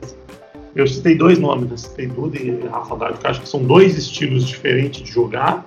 [0.77, 3.63] eu citei dois nomes, eu citei Duda e Rafa Andrade, que eu acho que são
[3.63, 5.65] dois estilos diferentes de jogar,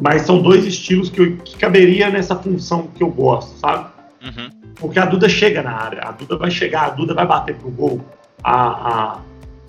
[0.00, 3.86] mas são dois estilos que, eu, que caberia nessa função que eu gosto, sabe?
[4.24, 4.50] Uhum.
[4.74, 7.70] Porque a Duda chega na área, a Duda vai chegar, a Duda vai bater pro
[7.70, 8.04] gol.
[8.42, 9.18] A, a,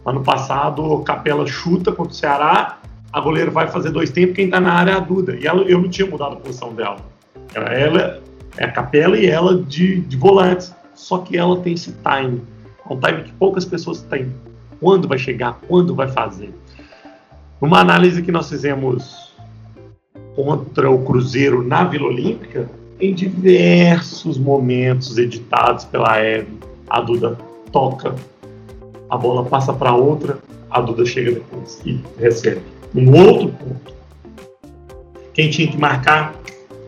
[0.04, 2.80] ano passado, Capela chuta contra o Ceará,
[3.14, 5.38] a goleira vai fazer dois tempos, quem tá na área é a Duda.
[5.40, 6.98] E ela, eu não tinha mudado a posição dela.
[7.54, 8.24] Ela, ela
[8.58, 10.76] é a Capela e ela de, de volantes.
[10.96, 12.42] Só que ela tem esse time
[12.90, 14.32] é um time que poucas pessoas têm.
[14.80, 15.60] Quando vai chegar?
[15.68, 16.54] Quando vai fazer?
[17.60, 19.34] Uma análise que nós fizemos
[20.36, 22.70] contra o Cruzeiro na Vila Olímpica,
[23.00, 27.38] em diversos momentos editados pela Eve, a Duda
[27.72, 28.16] toca,
[29.10, 30.38] a bola passa para outra,
[30.70, 32.62] a Duda chega depois e recebe.
[32.94, 33.94] Um outro ponto.
[35.34, 36.36] Quem tinha que marcar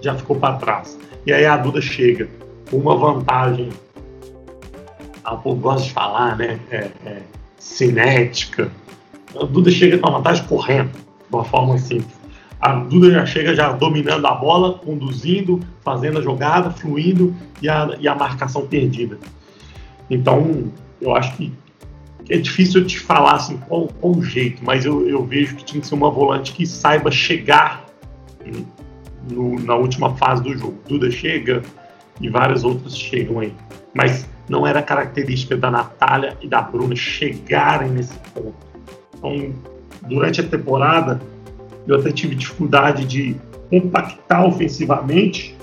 [0.02, 0.98] já ficou para trás.
[1.26, 2.30] E aí a Duda chega
[2.70, 3.70] com uma vantagem
[5.34, 6.60] o povo gosta de falar, né?
[6.70, 7.22] É, é,
[7.58, 8.72] cinética.
[9.39, 12.18] A Duda chega com a vantagem correndo, de uma forma simples.
[12.60, 17.96] A Duda já chega já dominando a bola, conduzindo, fazendo a jogada, fluindo e a,
[18.00, 19.18] e a marcação perdida.
[20.10, 21.54] Então, eu acho que
[22.30, 25.82] é difícil eu te falar assim qual, qual jeito, mas eu, eu vejo que tinha
[25.82, 27.86] que ser uma volante que saiba chegar
[29.32, 30.78] no, na última fase do jogo.
[30.88, 31.63] Duda chega
[32.20, 33.54] e várias outras chegam aí.
[33.94, 38.56] Mas não era característica da Natália e da Bruna chegarem nesse ponto.
[39.18, 39.54] Então,
[40.02, 41.22] durante a temporada,
[41.88, 43.36] eu até tive dificuldade de
[43.70, 45.56] compactar ofensivamente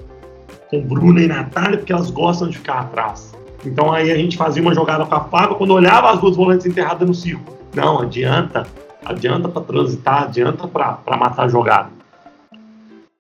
[0.70, 3.34] com Bruna e Natália, porque elas gostam de ficar atrás.
[3.64, 6.66] Então aí a gente fazia uma jogada com a faca, quando olhava as duas volantes
[6.66, 7.56] enterradas no círculo.
[7.74, 8.66] Não, adianta,
[9.04, 11.90] adianta para transitar, adianta para matar a jogada.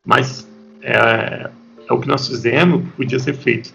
[0.04, 0.46] Mas
[0.82, 1.50] é,
[1.88, 3.74] é o que nós fizemos, que podia ser feito.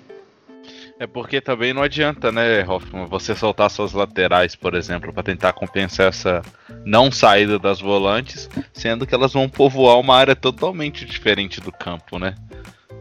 [1.01, 5.51] É porque também não adianta, né, Hoffman, você soltar suas laterais, por exemplo, para tentar
[5.51, 6.43] compensar essa
[6.85, 12.19] não saída das volantes, sendo que elas vão povoar uma área totalmente diferente do campo,
[12.19, 12.35] né?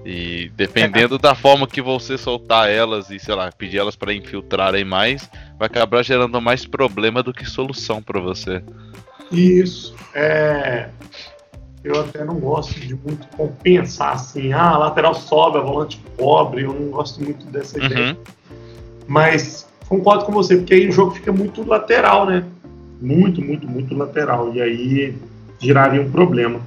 [0.03, 4.83] E dependendo da forma que você soltar elas e, sei lá, pedir elas para infiltrarem
[4.83, 8.63] mais, vai acabar gerando mais problema do que solução para você.
[9.31, 9.95] Isso.
[10.15, 10.89] É,
[11.83, 16.65] eu até não gosto de muito compensar assim, ah, a lateral sobe, a volante cobre,
[16.65, 17.87] eu não gosto muito dessa uhum.
[17.87, 18.19] ideia.
[19.07, 22.45] Mas concordo com você, porque aí o jogo fica muito lateral, né?
[23.01, 24.55] Muito, muito, muito lateral.
[24.55, 25.15] E aí
[25.59, 26.61] geraria um problema.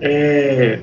[0.00, 0.80] É...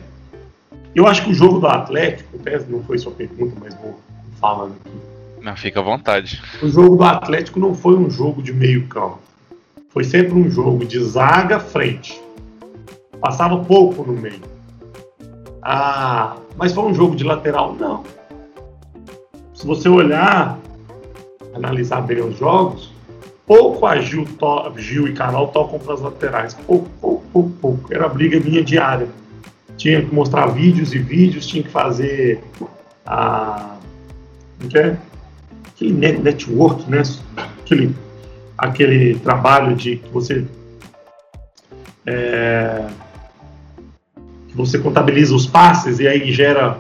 [0.96, 4.00] Eu acho que o jogo do Atlético, não foi sua pergunta, mas vou
[4.40, 4.96] falando aqui.
[5.42, 6.42] Não, fica à vontade.
[6.64, 9.20] O jogo do Atlético não foi um jogo de meio campo.
[9.90, 12.20] Foi sempre um jogo de zaga frente
[13.22, 14.42] Passava pouco no meio.
[15.62, 17.74] Ah, mas foi um jogo de lateral?
[17.74, 18.04] Não.
[19.54, 20.58] Se você olhar,
[21.54, 22.92] analisar bem os jogos,
[23.46, 26.54] pouco a Gil, to, Gil e Carol tocam para as laterais.
[26.54, 27.94] Pouco, pouco, pouco, pouco.
[27.94, 29.08] Era briga minha diária.
[29.78, 32.44] Tinha que mostrar vídeos e vídeos, tinha que fazer
[33.06, 33.78] a.
[34.58, 34.98] Como que é?
[35.68, 37.02] Aquele network, né?
[37.36, 37.96] Aquele,
[38.58, 40.46] aquele trabalho de que você.
[42.06, 42.88] É,
[44.58, 46.80] você contabiliza os passes e aí gera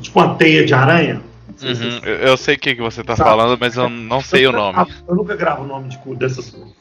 [0.00, 1.22] tipo uma teia de aranha.
[1.62, 3.30] Uhum, eu, eu sei o que, que você tá Sabe?
[3.30, 4.74] falando, mas eu não sei eu o nome.
[4.74, 6.72] Gravo, eu nunca gravo o nome de dessas coisas.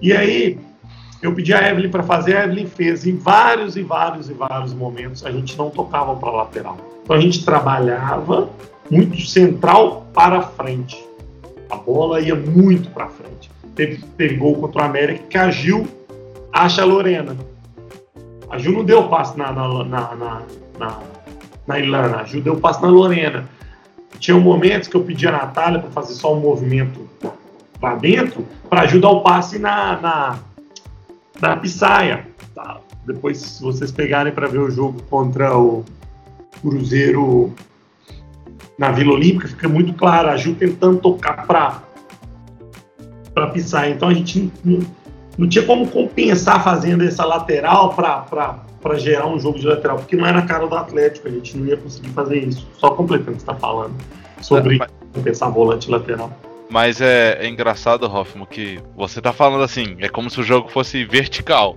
[0.00, 0.58] E aí,
[1.22, 4.72] eu pedi a Evelyn para fazer, a Evelyn fez em vários e vários e vários
[4.72, 5.24] momentos.
[5.24, 6.78] A gente não tocava para lateral.
[7.02, 8.48] Então a gente trabalhava
[8.90, 11.02] muito central para frente.
[11.70, 13.50] A bola ia muito para frente.
[13.74, 15.86] Teve, teve gol contra o América que a Gil
[16.52, 17.36] acha a Lorena.
[18.50, 20.42] A Gil não deu passe na, na, na, na,
[20.78, 20.98] na,
[21.66, 23.48] na Ilana, a Gil deu passe na Lorena.
[24.18, 27.08] Tinha momentos que eu pedi a Natália para fazer só um movimento
[27.80, 30.38] lá dentro para ajudar o passe na, na,
[31.40, 32.26] na Pissaia.
[32.54, 32.80] Tá?
[33.06, 35.84] Depois, se vocês pegarem para ver o jogo contra o
[36.60, 37.54] Cruzeiro
[38.76, 41.82] na Vila Olímpica, fica muito claro a Ju tentando tocar para
[43.32, 43.92] para Pissaia.
[43.92, 44.80] Então a gente não,
[45.40, 50.26] não tinha como compensar fazendo essa lateral para gerar um jogo de lateral, porque não
[50.26, 52.68] era cara do Atlético, a gente não ia conseguir fazer isso.
[52.76, 53.94] Só completando o que você está falando
[54.42, 56.30] sobre mas, compensar volante lateral.
[56.68, 60.68] Mas é, é engraçado, Hoffman, que você está falando assim, é como se o jogo
[60.68, 61.74] fosse vertical.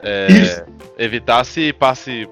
[0.00, 0.64] É,
[0.96, 2.28] evitasse passe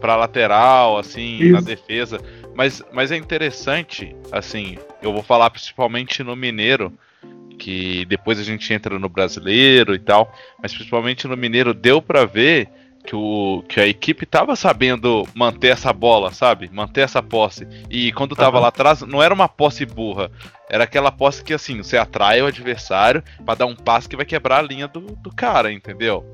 [0.00, 1.52] para lateral, assim, Isso.
[1.52, 2.20] na defesa.
[2.54, 6.92] Mas, mas é interessante, assim, eu vou falar principalmente no Mineiro,
[7.60, 12.24] que depois a gente entra no brasileiro e tal, mas principalmente no Mineiro deu para
[12.24, 12.68] ver
[13.10, 16.70] que, o, que a equipe tava sabendo manter essa bola, sabe?
[16.72, 17.66] Manter essa posse.
[17.90, 18.62] E quando tava uhum.
[18.62, 20.30] lá atrás, não era uma posse burra.
[20.68, 24.24] Era aquela posse que, assim, você atrai o adversário para dar um passe que vai
[24.24, 26.24] quebrar a linha do, do cara, entendeu?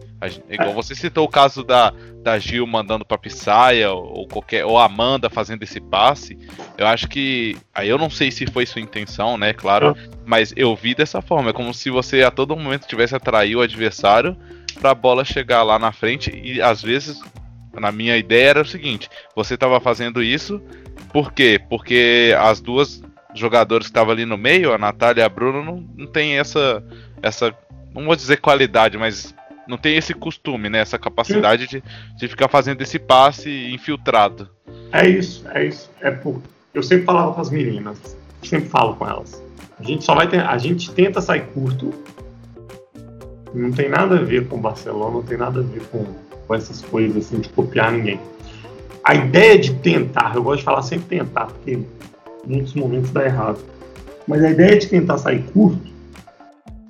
[0.51, 5.31] Igual você citou o caso da, da Gil mandando pra Pissaia ou qualquer ou Amanda
[5.31, 6.39] fazendo esse passe.
[6.77, 7.57] Eu acho que.
[7.75, 9.55] Aí eu não sei se foi sua intenção, né?
[9.55, 9.97] Claro.
[10.27, 11.51] Mas eu vi dessa forma.
[11.51, 14.37] É como se você a todo momento tivesse atraído o adversário
[14.77, 17.21] para a bola chegar lá na frente e às vezes
[17.75, 20.63] na minha ideia era o seguinte, você estava fazendo isso
[21.13, 21.61] por quê?
[21.69, 23.03] Porque as duas
[23.35, 26.83] jogadoras que estavam ali no meio, a Natália e a Bruna, não, não tem essa,
[27.23, 27.55] essa,
[27.95, 29.35] não vou dizer qualidade, mas
[29.67, 30.81] não tem esse costume, né?
[30.81, 31.83] Essa capacidade de,
[32.17, 34.51] de ficar fazendo esse passe infiltrado.
[34.93, 35.91] É isso, é isso.
[36.01, 36.43] É por...
[36.73, 39.43] Eu sempre falava com as meninas, sempre falo com elas.
[39.79, 41.95] A gente só vai ter, a gente tenta sair curto
[43.57, 46.05] não tem nada a ver com Barcelona, não tem nada a ver com,
[46.47, 48.21] com essas coisas assim de copiar ninguém.
[49.03, 51.87] A ideia de tentar, eu gosto de falar sempre tentar, porque em
[52.47, 53.59] muitos momentos dá errado.
[54.27, 55.87] Mas a ideia de tentar sair curto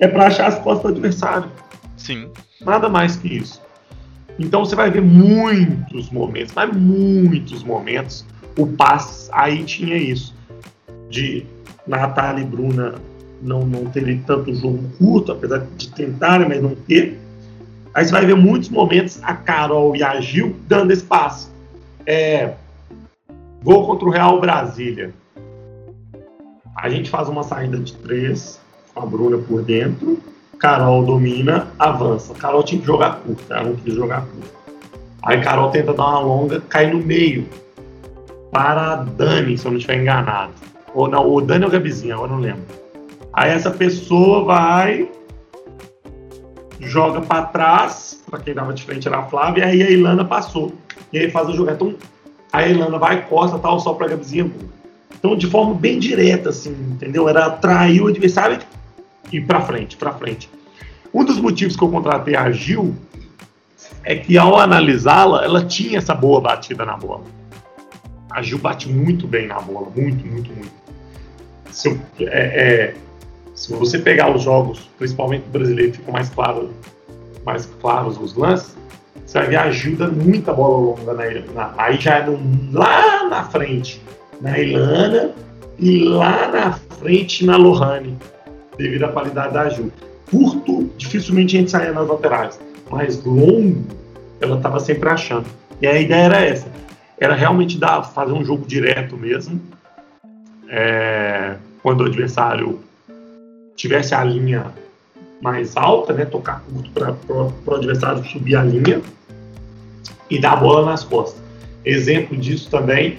[0.01, 1.51] é para achar as costas do adversário.
[1.97, 2.31] Sim.
[2.61, 3.63] Nada mais que isso.
[4.39, 8.25] Então você vai ver muitos momentos, mas muitos momentos,
[8.59, 10.35] o passe aí tinha isso.
[11.09, 11.47] De
[11.87, 12.95] Natália e Bruna
[13.43, 17.19] não, não terem tanto jogo curto, apesar de tentarem, mas não ter.
[17.95, 21.51] Aí você vai ver muitos momentos a Carol e a Gil dando espaço.
[22.05, 22.53] É,
[23.63, 25.13] gol contra o Real Brasília.
[26.77, 28.61] A gente faz uma saída de três,
[28.95, 30.19] com a Bruna por dentro.
[30.59, 32.35] Carol domina, avança.
[32.35, 34.57] Carol tinha que jogar curto, ela não quis jogar curto.
[35.23, 37.49] Aí Carol tenta dar uma longa, cai no meio.
[38.53, 40.53] Para a Dani, se eu não estiver enganado.
[40.95, 42.63] Ou não, o Dani ou o Gabizinho, agora não lembro.
[43.37, 45.11] Aí essa pessoa vai,
[46.81, 50.25] joga para trás, para quem dava de frente era a Flávia, e aí a Ilana
[50.25, 50.73] passou.
[51.13, 51.71] E aí faz o jogo.
[51.71, 51.95] Então
[52.51, 54.51] a Ilana vai, costa, tal, só para a Gabizinha.
[55.19, 57.29] Então, de forma bem direta, assim, entendeu?
[57.29, 58.59] Era atrair o adversário
[59.31, 60.49] e para frente, para frente.
[61.13, 62.95] Um dos motivos que eu contratei a Gil
[64.03, 67.25] é que ao analisá-la, ela tinha essa boa batida na bola.
[68.31, 70.73] A Gil bate muito bem na bola, muito, muito, muito.
[71.85, 72.95] Eu, é, é,
[73.57, 76.69] se você pegar os jogos, principalmente brasileiro, ficam mais claros,
[77.45, 78.77] mais claros os lances,
[79.25, 82.39] você vai ver ajuda muita bola longa na, na aí já é no,
[82.73, 84.01] lá na frente
[84.41, 85.33] na Ilana
[85.79, 88.17] e lá na frente na Lohane,
[88.77, 89.93] devido à qualidade da ajuda.
[90.31, 93.85] Curto, dificilmente a gente saía nas laterais, mas longo,
[94.41, 95.47] ela estava sempre achando.
[95.81, 96.69] E a ideia era essa,
[97.19, 99.61] era realmente dar, fazer um jogo direto mesmo,
[100.69, 102.81] é, quando o adversário
[103.77, 104.73] tivesse a linha
[105.41, 107.15] mais alta, né, tocar curto para
[107.67, 109.03] o adversário subir a linha
[110.31, 111.41] e dar a bola nas costas.
[111.85, 113.19] Exemplo disso também,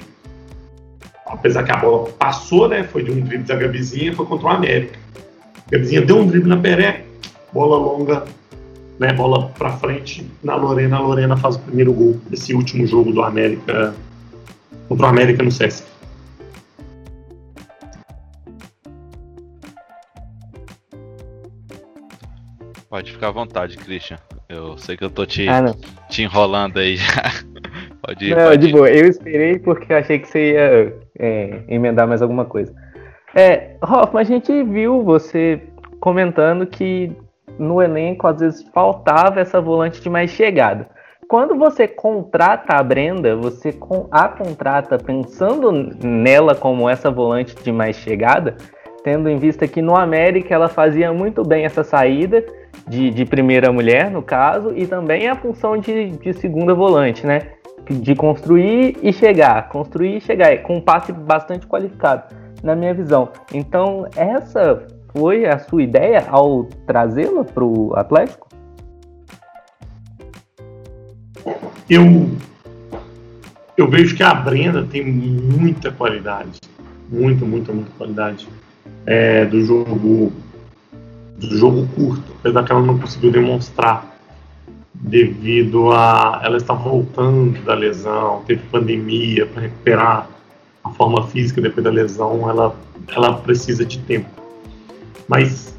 [1.26, 4.50] apesar que a bola passou, né, foi de um drible da Gabizinha, foi contra o
[4.50, 5.00] América.
[5.68, 7.06] A Gabizinha deu um drible na Peré,
[7.54, 8.26] bola longa,
[9.00, 13.12] né, bola para frente na Lorena, a Lorena faz o primeiro gol desse último jogo
[13.12, 13.94] do América
[14.90, 15.97] contra o América no Sesc.
[22.90, 24.18] Pode ficar à vontade, Christian.
[24.48, 25.76] Eu sei que eu tô te, ah,
[26.10, 27.24] te enrolando aí já.
[28.02, 28.36] Pode ir.
[28.36, 28.72] Não, pode de ir.
[28.72, 28.90] boa.
[28.90, 32.74] Eu esperei porque eu achei que você ia é, emendar mais alguma coisa.
[33.36, 35.62] É, Hoffman, a gente viu você
[36.00, 37.12] comentando que
[37.60, 40.88] no elenco às vezes faltava essa volante de mais chegada.
[41.28, 43.78] Quando você contrata a Brenda, você
[44.12, 45.72] a contrata pensando
[46.02, 48.56] nela como essa volante de mais chegada,
[49.08, 52.44] tendo em vista que no América ela fazia muito bem essa saída
[52.86, 57.54] de, de primeira mulher, no caso, e também a função de, de segunda volante, né?
[57.90, 63.30] De construir e chegar, construir e chegar, com um passe bastante qualificado, na minha visão.
[63.54, 64.86] Então, essa
[65.16, 68.50] foi a sua ideia ao trazê-la para o Atlético?
[71.90, 72.04] Eu,
[73.78, 76.60] eu vejo que a Brenda tem muita qualidade,
[77.10, 78.50] muita, muita, muita qualidade
[79.08, 80.34] é, do jogo
[81.38, 84.18] do jogo curto, apesar que ela não conseguiu demonstrar
[84.94, 90.28] devido a ela estar voltando da lesão, teve pandemia para recuperar
[90.84, 92.76] a forma física depois da lesão, ela
[93.16, 94.30] ela precisa de tempo.
[95.28, 95.78] Mas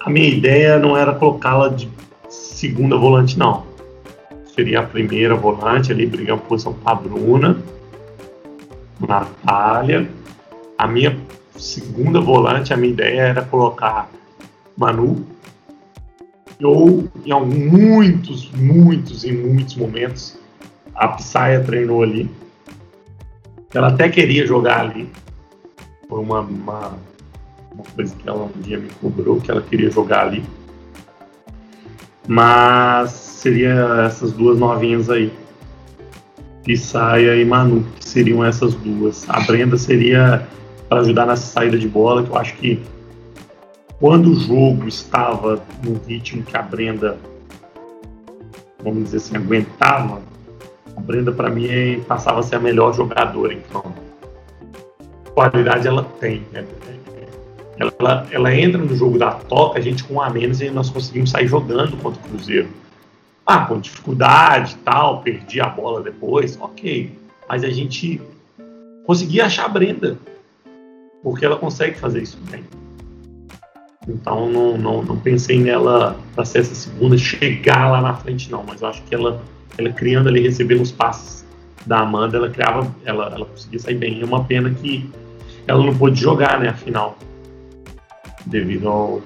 [0.00, 1.90] a minha ideia não era colocá-la de
[2.28, 3.64] segunda volante não.
[4.54, 7.58] Seria a primeira volante ali brigando por posição com a Bruna,
[9.00, 10.08] Natália.
[10.78, 11.18] A minha
[11.60, 14.10] segunda volante, a minha ideia era colocar
[14.76, 15.24] Manu.
[16.62, 20.38] Ou em alguns, muitos, muitos e muitos momentos,
[20.94, 22.30] a Psaia treinou ali.
[23.72, 25.08] Ela até queria jogar ali.
[26.08, 26.98] Foi uma, uma,
[27.72, 30.44] uma coisa que ela um dia me cobrou, que ela queria jogar ali.
[32.26, 35.32] Mas seria essas duas novinhas aí.
[36.64, 39.28] Psaia e Manu, que seriam essas duas.
[39.30, 40.46] A Brenda seria
[40.90, 42.82] para ajudar nessa saída de bola, que eu acho que
[44.00, 47.16] quando o jogo estava no ritmo que a Brenda,
[48.82, 50.20] vamos dizer assim, aguentava,
[50.96, 51.68] a Brenda para mim
[52.08, 53.94] passava a ser a melhor jogadora campo.
[55.32, 56.66] Qualidade ela tem, né?
[57.78, 61.30] ela, ela entra no jogo da toca, a gente com a menos e nós conseguimos
[61.30, 62.68] sair jogando contra o Cruzeiro.
[63.46, 67.16] Ah, com dificuldade tal, perdi a bola depois, ok.
[67.48, 68.20] Mas a gente
[69.06, 70.18] conseguia achar a Brenda
[71.22, 72.64] porque ela consegue fazer isso bem.
[74.08, 78.64] Então não, não, não pensei nela para ser essa segunda, chegar lá na frente não,
[78.66, 79.42] mas eu acho que ela,
[79.76, 81.44] ela criando ali, recebendo os passes
[81.86, 84.20] da Amanda, ela criava, ela, ela conseguia sair bem.
[84.20, 85.10] É uma pena que
[85.66, 87.16] ela não pôde jogar, né, a final,
[88.46, 89.22] devido ao,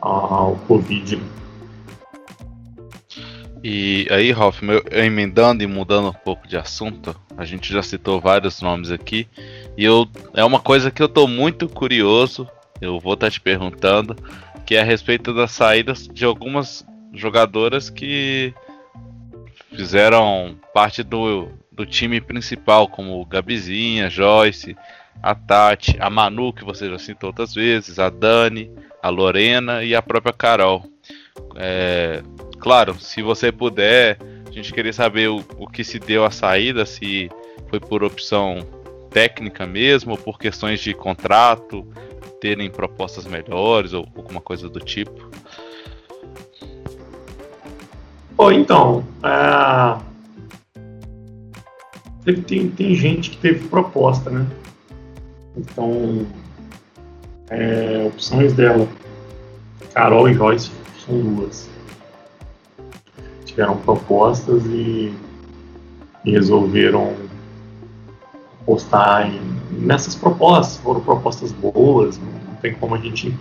[0.00, 1.20] ao Covid.
[3.68, 8.20] E aí, Hoffman, eu, emendando e mudando um pouco de assunto, a gente já citou
[8.20, 9.26] vários nomes aqui,
[9.76, 12.48] e eu é uma coisa que eu tô muito curioso,
[12.80, 14.14] eu vou estar tá te perguntando,
[14.64, 18.54] que é a respeito das saídas de algumas jogadoras que
[19.74, 24.76] fizeram parte do, do time principal, como Gabizinha, Joyce,
[25.20, 28.70] a Tati, a Manu, que você já citou outras vezes, a Dani,
[29.02, 30.84] a Lorena e a própria Carol.
[31.56, 32.22] É,
[32.66, 36.84] claro, se você puder, a gente queria saber o, o que se deu a saída,
[36.84, 37.30] se
[37.68, 38.58] foi por opção
[39.08, 41.86] técnica mesmo, ou por questões de contrato,
[42.40, 45.30] terem propostas melhores ou alguma coisa do tipo.
[48.36, 49.96] Oh, então, é...
[52.48, 54.44] tem, tem gente que teve proposta, né?
[55.56, 56.26] Então,
[57.48, 58.88] é, opções dela,
[59.94, 60.72] Carol e Joyce
[61.06, 61.75] são duas
[63.56, 65.14] tiveram propostas e,
[66.26, 67.14] e resolveram
[68.66, 69.40] postar em,
[69.70, 70.76] nessas propostas.
[70.76, 73.34] Foram propostas boas, não tem como a gente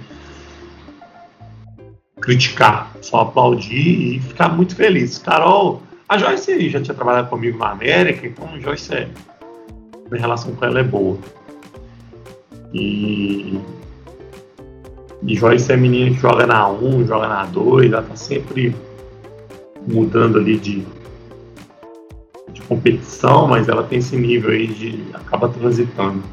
[2.21, 5.17] criticar, só aplaudir e ficar muito feliz.
[5.17, 9.09] Carol, a Joyce já tinha trabalhado comigo na América, então a Joyce, é,
[10.09, 11.17] minha relação com ela é boa.
[12.73, 13.59] E,
[15.23, 18.73] e Joyce é menina que joga na 1, joga na 2, ela tá sempre
[19.87, 20.85] mudando ali de,
[22.51, 26.23] de competição, mas ela tem esse nível aí de acaba transitando.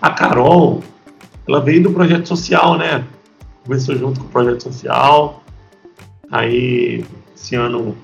[0.00, 0.82] A Carol,
[1.46, 3.04] ela veio do projeto social, né?
[3.64, 5.42] Começou junto com o projeto social.
[6.30, 7.96] Aí esse ano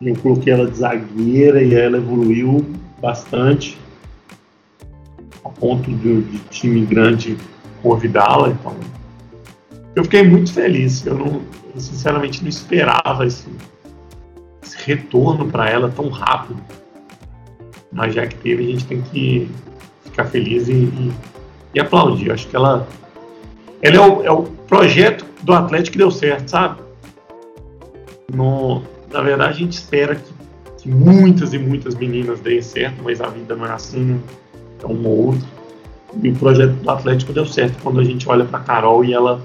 [0.00, 2.64] eu coloquei ela de zagueira e ela evoluiu
[3.00, 3.78] bastante
[5.44, 7.36] a ponto de, de time grande
[7.82, 8.48] convidá-la.
[8.48, 8.74] Então,
[9.94, 11.04] eu fiquei muito feliz.
[11.06, 11.42] Eu não,
[11.74, 13.48] eu sinceramente não esperava esse,
[14.64, 16.60] esse retorno para ela tão rápido.
[17.92, 19.48] Mas já que teve, a gente tem que
[20.04, 21.12] ficar feliz e, e,
[21.74, 22.32] e aplaudir.
[22.32, 22.86] Acho que ela,
[23.80, 26.82] ela é, o, é o projeto do Atlético que deu certo, sabe?
[28.32, 30.32] No, na verdade, a gente espera que,
[30.78, 34.20] que muitas e muitas meninas deem certo, mas a vida não é assim, né?
[34.82, 35.46] é um ou outro.
[36.22, 39.40] E o projeto do Atlético deu certo quando a gente olha para Carol e ela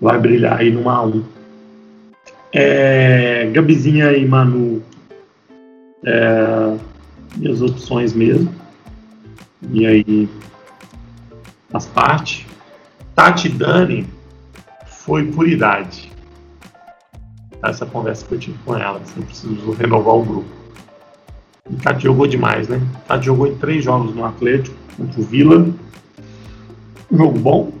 [0.00, 1.37] vai brilhar aí numa 1.
[2.52, 4.82] É, Gabizinha e Manu,
[6.04, 6.76] é,
[7.36, 8.52] minhas opções mesmo.
[9.70, 10.28] E aí
[11.70, 12.46] faz parte.
[13.14, 14.06] Tati Dani
[14.86, 16.10] foi por idade.
[17.62, 20.48] Essa conversa que eu tive com ela, assim, preciso renovar o grupo.
[21.68, 22.80] E Tati jogou demais, né?
[23.06, 25.66] Tati jogou em três jogos no Atlético, contra o Vila.
[27.10, 27.72] Um jogo bom,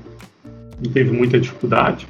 [0.84, 2.08] não teve muita dificuldade.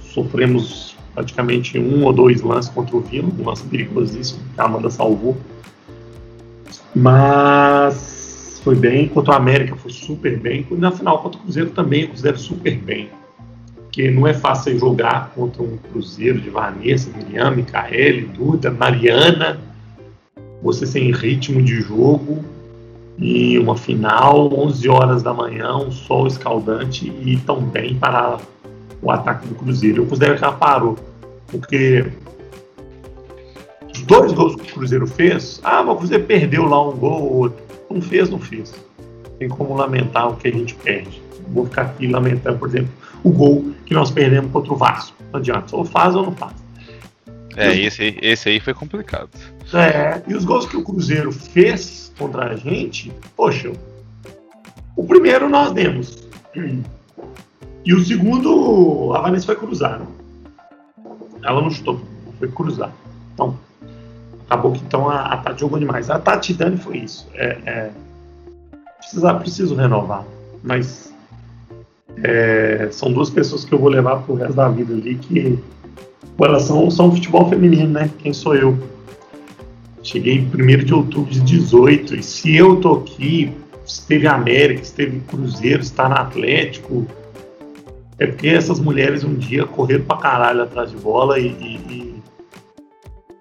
[0.00, 4.90] Sofremos praticamente um ou dois lances contra o Vila, um lance perigosíssimo que a Amanda
[4.90, 5.36] salvou.
[6.94, 12.02] Mas foi bem, contra o América foi super bem, na final contra o Cruzeiro também
[12.02, 13.08] eu considero super bem
[13.94, 19.60] porque não é fácil jogar contra um Cruzeiro de Vanessa, Miriam, Micaele, Duda, Mariana,
[20.60, 22.44] você sem ritmo de jogo
[23.16, 28.38] e uma final, 11 horas da manhã, um sol escaldante e tão bem para
[29.02, 30.02] o ataque do Cruzeiro.
[30.02, 30.96] Eu considero que ela parou,
[31.48, 32.04] porque
[33.92, 37.22] os dois gols que o Cruzeiro fez, ah, mas o Cruzeiro perdeu lá um gol
[37.22, 37.62] ou outro.
[37.90, 38.74] Não fez, não fez.
[39.38, 41.22] Tem como lamentar o que a gente perde.
[41.48, 42.88] Vou ficar aqui lamentando, por exemplo,
[43.22, 45.14] o gol que nós perdemos contra o Vasco.
[45.32, 46.54] Não adianta, ou faz ou não faz.
[47.56, 49.28] É, esse, aí- esse aí foi complicado.
[49.72, 53.70] É, e os gols que o Cruzeiro fez contra a gente, poxa,
[54.96, 56.24] o primeiro nós demos.
[57.84, 59.98] E o segundo, a Vanessa foi cruzar.
[59.98, 60.06] né?
[61.42, 62.00] Ela não chutou,
[62.38, 62.92] foi cruzar.
[63.34, 63.58] Então,
[64.46, 66.08] acabou que então a, a Tati jogou demais.
[66.08, 67.28] A Tati Dani foi isso.
[67.34, 67.90] É, é,
[68.98, 70.24] precisa, preciso renovar,
[70.62, 71.12] mas
[72.22, 75.58] é, são duas pessoas que eu vou levar pro resto da vida ali que
[76.36, 78.10] com relação são futebol feminino, né?
[78.18, 78.78] Quem sou eu?
[80.02, 83.52] Cheguei em 1 de outubro de 18 e se eu tô aqui,
[83.86, 87.06] esteve América, esteve Cruzeiro, está no Atlético,
[88.18, 92.22] é porque essas mulheres um dia correram pra caralho atrás de bola e, e- e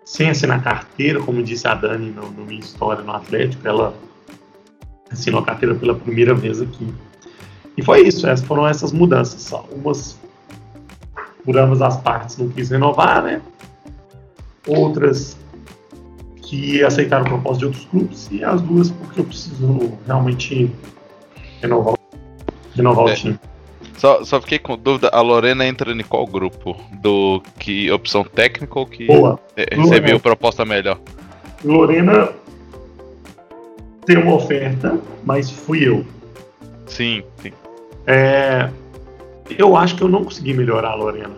[0.06, 3.94] sem assinar carteira, como disse a Dani no, no minha história no Atlético, ela
[5.12, 6.94] assinou a carteira pela primeira vez aqui.
[7.76, 9.52] E foi isso, essas foram essas mudanças.
[9.72, 10.18] Umas
[11.44, 13.42] por ambas as partes não quis renovar, né?
[14.68, 15.36] Outras
[16.38, 20.72] que aceitaram proposta de outros clubes e as duas porque eu preciso realmente
[21.62, 21.96] renovar,
[22.76, 23.12] renovar É.
[23.12, 23.40] o time.
[23.98, 26.76] Só, só fiquei com dúvida, a Lorena entra em qual grupo?
[27.02, 29.40] Do que opção técnica ou que Boa.
[29.56, 31.00] eh, recebeu proposta melhor?
[31.64, 32.30] Lorena
[34.06, 36.06] tem uma oferta, mas fui eu.
[36.86, 37.54] Sim, sim.
[38.06, 38.70] É,
[39.58, 41.36] eu acho que eu não consegui melhorar a Lorena.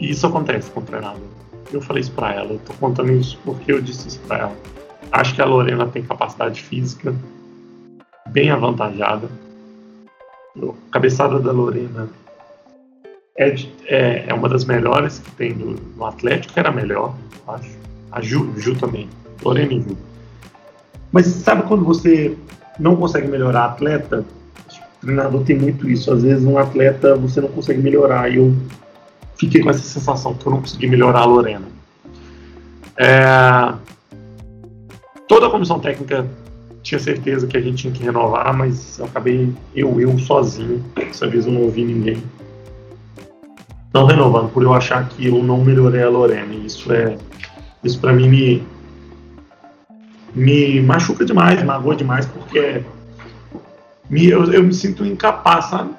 [0.00, 1.20] E isso acontece com o treinador.
[1.72, 4.56] Eu falei isso pra ela, eu tô contando isso porque eu disse isso pra ela.
[5.12, 7.14] Acho que a Lorena tem capacidade física
[8.28, 9.28] bem avantajada.
[10.62, 12.08] A cabeçada da Lorena
[13.36, 13.54] é,
[13.86, 17.14] é, é uma das melhores que tem no, no Atlético, era a melhor,
[17.48, 17.76] acho.
[18.10, 19.08] A Ju, Ju também.
[19.42, 19.96] Lorena e Ju.
[21.12, 22.36] Mas sabe quando você
[22.78, 24.24] não consegue melhorar atleta?
[25.02, 26.10] O treinador tem muito isso.
[26.12, 28.30] Às vezes um atleta você não consegue melhorar.
[28.32, 28.54] E eu
[29.36, 31.66] fiquei com essa sensação que eu não consegui melhorar a Lorena.
[32.96, 33.74] É,
[35.28, 36.26] Toda a comissão técnica
[36.86, 40.84] tinha certeza que a gente tinha que renovar, mas eu acabei eu, eu sozinho.
[40.94, 42.22] Dessa vez eu não ouvi ninguém.
[43.92, 46.54] Não renovando, por eu achar que eu não melhorei a Lorena.
[46.54, 47.18] Isso é.
[47.82, 48.62] Isso pra mim me.
[50.32, 52.84] Me machuca demais, magoa demais, porque
[54.08, 55.90] me, eu, eu me sinto incapaz, sabe?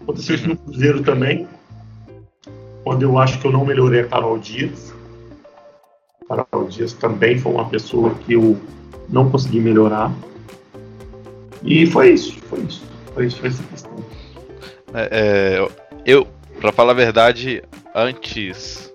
[0.00, 1.48] Aconteceu isso no Cruzeiro também,
[2.84, 4.94] quando eu acho que eu não melhorei a Carol Dias.
[6.28, 8.58] Carol Dias também foi uma pessoa que eu
[9.08, 10.12] não consegui melhorar.
[11.62, 12.82] E foi isso, foi isso.
[13.14, 14.04] Foi isso, foi essa questão.
[14.94, 15.68] É, é,
[16.04, 16.26] eu,
[16.60, 17.62] pra falar a verdade,
[17.94, 18.92] antes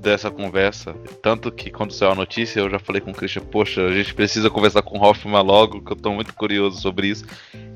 [0.00, 3.86] dessa conversa, tanto que quando saiu a notícia, eu já falei com o Christian, poxa,
[3.86, 7.24] a gente precisa conversar com o Hoffman logo, que eu tô muito curioso sobre isso.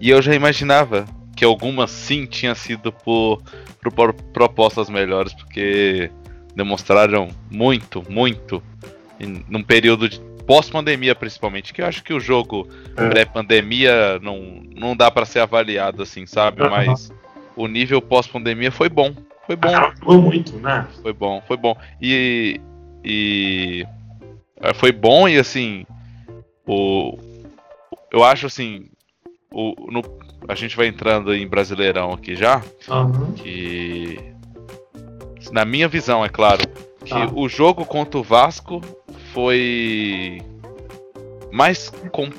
[0.01, 1.05] E eu já imaginava
[1.37, 3.43] que algumas sim tinha sido por,
[3.95, 6.11] por propostas melhores, porque
[6.55, 8.63] demonstraram muito, muito,
[9.21, 13.09] em, num período de pós-pandemia principalmente, que eu acho que o jogo É.
[13.09, 16.63] pré-pandemia não, não dá pra ser avaliado assim, sabe?
[16.63, 16.71] Aham.
[16.71, 17.13] Mas
[17.57, 19.15] o nível pós-pandemia foi bom.
[19.47, 20.87] Foi bom, Carol jogou muito, né?
[21.03, 21.77] foi bom, foi bom.
[22.03, 22.61] E.
[23.05, 23.87] E.
[24.61, 25.87] eh, Foi bom e assim.
[26.67, 27.17] O.
[28.13, 28.87] Eu acho assim.
[29.53, 30.03] O, no,
[30.49, 32.61] a gente vai entrando em Brasileirão aqui já.
[32.89, 34.19] Aham, Que.
[35.53, 36.67] Na minha visão, é claro.
[37.05, 38.81] Que que o jogo contra o Vasco
[39.37, 40.41] foi
[41.53, 42.30] mais com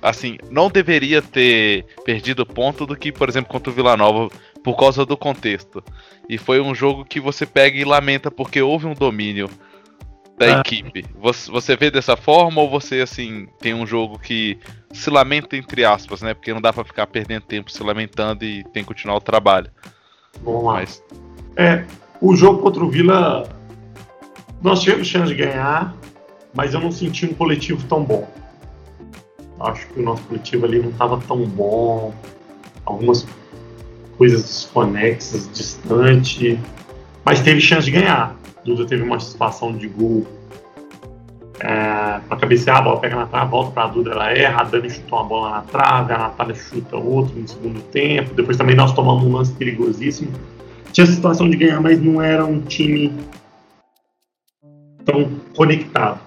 [0.00, 4.30] assim, não deveria ter perdido ponto do que, por exemplo, contra o Vila Nova
[4.64, 5.84] por causa do contexto.
[6.26, 9.50] E foi um jogo que você pega e lamenta porque houve um domínio
[10.38, 10.60] da Ah.
[10.60, 11.04] equipe.
[11.20, 14.58] Você, você vê dessa forma ou você assim tem um jogo que
[14.94, 16.32] se lamenta entre aspas, né?
[16.32, 19.70] Porque não dá pra ficar perdendo tempo se lamentando e tem que continuar o trabalho.
[20.42, 20.72] Vamos lá.
[20.74, 21.02] Mas
[21.54, 21.84] É,
[22.20, 23.46] o jogo contra o Vila,
[24.62, 25.94] nós tivemos chance de ganhar,
[26.56, 28.28] mas eu não senti um coletivo tão bom.
[29.60, 32.12] Acho que o nosso coletivo ali não estava tão bom,
[32.84, 33.26] algumas
[34.18, 36.58] coisas desconexas, distante,
[37.24, 38.34] mas teve chance de ganhar.
[38.64, 40.26] Duda teve uma situação de gol
[41.60, 44.64] é, para cabecear, a bola pega na trave, volta para a Duda, ela erra, a
[44.64, 48.74] Dani chutou uma bola na trave, a Natália chuta outro no segundo tempo, depois também
[48.74, 50.32] nós tomamos um lance perigosíssimo
[50.96, 53.12] tinha situação de ganhar, mas não era um time
[55.04, 56.25] tão conectado.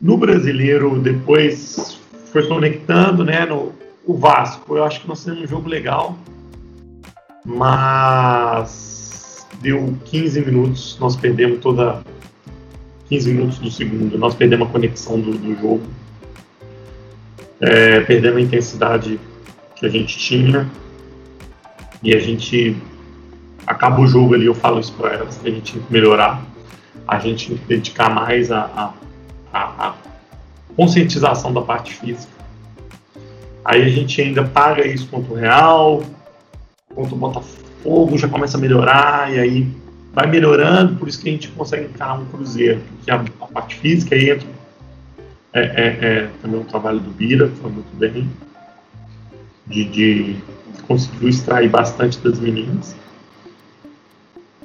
[0.00, 1.98] No brasileiro, depois
[2.32, 3.46] foi conectando, né?
[3.46, 3.72] No
[4.06, 6.16] o Vasco, eu acho que nós temos um jogo legal,
[7.44, 12.04] mas deu 15 minutos, nós perdemos toda
[13.08, 15.82] 15 minutos do segundo, nós perdemos a conexão do, do jogo,
[17.60, 19.18] é, perdemos a intensidade
[19.74, 20.70] que a gente tinha.
[22.02, 22.76] E a gente
[23.66, 26.44] acaba o jogo ali, eu falo isso para elas, que a gente tem que melhorar,
[27.08, 28.92] a gente tem que dedicar mais a, a,
[29.56, 29.94] a,
[30.76, 32.32] conscientização da parte física.
[33.64, 36.02] Aí a gente ainda paga isso contra o Real,
[36.94, 39.68] contra o Botafogo, já começa a melhorar, e aí
[40.12, 43.76] vai melhorando, por isso que a gente consegue encarar um Cruzeiro, porque a, a parte
[43.76, 44.48] física aí entra.
[45.52, 48.30] É, é, é também o trabalho do Bira, foi muito bem,
[49.66, 50.36] de, de
[50.86, 52.94] conseguiu extrair bastante das meninas.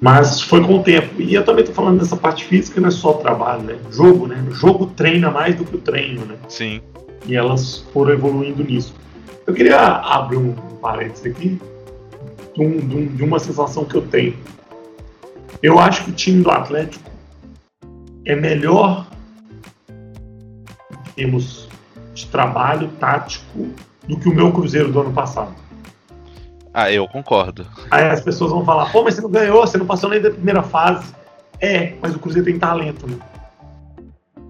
[0.02, 1.22] Mas foi com o tempo.
[1.22, 3.78] E eu também tô falando dessa parte física, não é só trabalho, né?
[3.92, 4.44] Jogo, né?
[4.50, 6.36] O jogo treina mais do que o treino, né?
[6.50, 6.82] sim.
[7.28, 8.96] E elas foram evoluindo nisso.
[9.46, 11.62] Eu queria abrir um parênteses aqui
[12.58, 14.36] de, de um- de uma sensação que eu tenho.
[15.62, 17.08] Eu acho que o time do Atlético
[18.26, 19.06] é melhor
[19.88, 21.70] em termos
[22.16, 23.68] de trabalho tático
[24.08, 25.54] do que o meu Cruzeiro do ano passado.
[26.74, 27.66] Ah, eu concordo.
[27.90, 30.32] Aí as pessoas vão falar, pô, mas você não ganhou, você não passou nem da
[30.32, 31.14] primeira fase.
[31.60, 33.18] É, mas o Cruzeiro tem talento, né?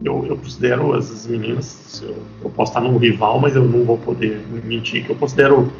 [0.03, 3.97] Eu, eu considero as meninas, eu, eu posso estar num rival, mas eu não vou
[3.97, 5.71] poder mentir, que eu considero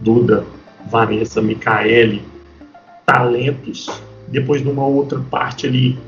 [0.00, 0.44] Duda,
[0.90, 2.24] Vanessa, Micaele,
[3.04, 3.88] talentos,
[4.28, 5.98] depois numa outra parte ali,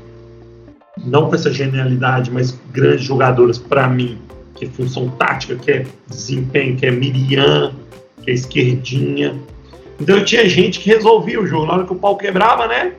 [0.97, 4.19] não com essa genialidade, mas grandes jogadoras para mim,
[4.55, 7.73] que é função tática, que é desempenho, que é Miriam,
[8.23, 9.35] que é esquerdinha,
[10.03, 11.65] então tinha gente que resolvia o jogo.
[11.65, 12.93] Na hora que o pau quebrava, né?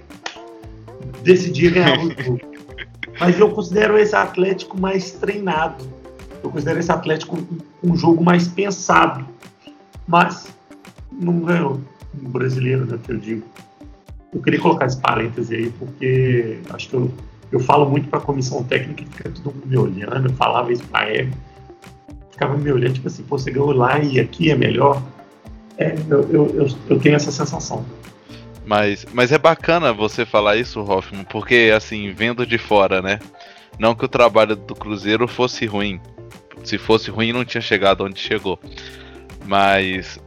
[1.22, 2.40] Decidia ganhar o jogo.
[3.20, 5.84] Mas eu considero esse Atlético mais treinado.
[6.42, 7.38] Eu considero esse Atlético
[7.82, 9.24] um, jogo mais pensado.
[10.07, 10.48] Mas
[11.12, 11.80] não ganhou
[12.20, 12.98] um brasileiro, né?
[13.02, 13.42] Que eu digo.
[14.32, 17.11] Eu queria colocar esse parêntese aí, porque acho que eu,
[17.52, 20.28] eu falo muito para a comissão técnica e fica todo mundo me olhando.
[20.28, 21.32] Eu falava isso para ele.
[22.32, 25.00] Ficava me olhando, tipo assim, pô, você ganhou lá e aqui é melhor.
[25.79, 27.85] É, eu, eu, eu, eu tenho essa sensação.
[28.64, 33.18] Mas, mas é bacana você falar isso, Hoffman, porque assim, vendo de fora, né?
[33.79, 36.01] Não que o trabalho do Cruzeiro fosse ruim.
[36.62, 38.59] Se fosse ruim, não tinha chegado onde chegou.
[39.45, 40.18] Mas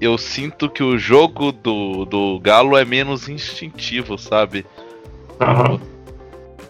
[0.00, 4.66] eu sinto que o jogo do, do Galo é menos instintivo, sabe?
[5.40, 5.80] Aham.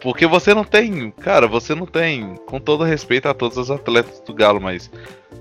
[0.01, 4.21] Porque você não tem, cara, você não tem, com todo respeito a todos os atletas
[4.21, 4.91] do Galo, mas,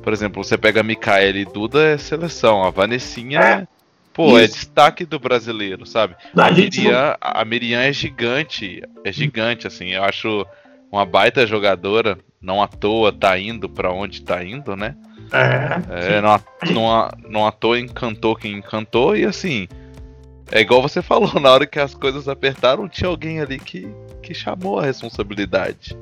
[0.04, 3.68] por exemplo, você pega a Micaela e Duda é seleção, a Vanessinha é,
[4.14, 4.56] pô, é Isso.
[4.56, 6.16] destaque do brasileiro, sabe?
[6.38, 10.46] A A gente não- Miriam, a Miriam é gigante, é gigante, assim, eu acho
[10.92, 14.96] uma baita jogadora, não à toa tá indo pra onde tá indo, né?
[15.32, 16.42] É, É, não, à-
[16.72, 19.68] não, à- não à toa encantou quem encantou, e assim,
[20.52, 23.88] é igual você falou, na hora que as coisas apertaram, tinha alguém ali que,
[24.22, 25.98] que chamou a responsabilidade.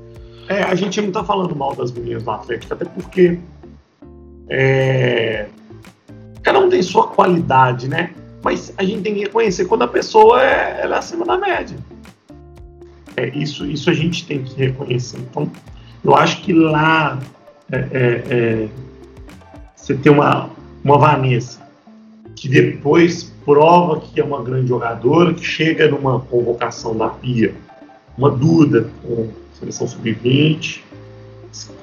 [0.49, 3.39] é, a gente não tá falando mal das meninas do Atlético, até porque
[4.53, 5.47] é,
[6.43, 8.11] cada um tem sua qualidade, né?
[8.43, 11.77] Mas a gente tem que reconhecer quando a pessoa é, é acima da média.
[13.15, 15.19] É, isso, isso a gente tem que reconhecer.
[15.19, 15.49] Então,
[16.03, 17.17] eu acho que lá
[17.71, 18.67] é, é, é,
[19.73, 20.49] você tem uma,
[20.83, 21.61] uma Vanessa
[22.35, 27.53] que depois prova que é uma grande jogadora, que chega numa convocação da Pia,
[28.17, 30.81] uma Duda com seleção sub-20,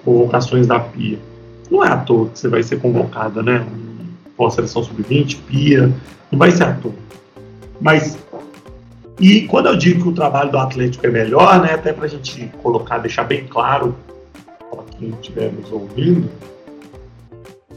[0.04, 1.18] convocações da Pia.
[1.70, 3.66] Não é à toa que você vai ser convocada, né?
[4.38, 5.92] A seleção sub-20, Pia,
[6.30, 6.94] não vai ser à toa.
[7.80, 8.16] Mas
[9.20, 12.08] E quando eu digo que o trabalho do Atlético é melhor, né, até para a
[12.08, 13.96] gente colocar, deixar bem claro
[14.70, 16.30] para quem estiver nos ouvindo,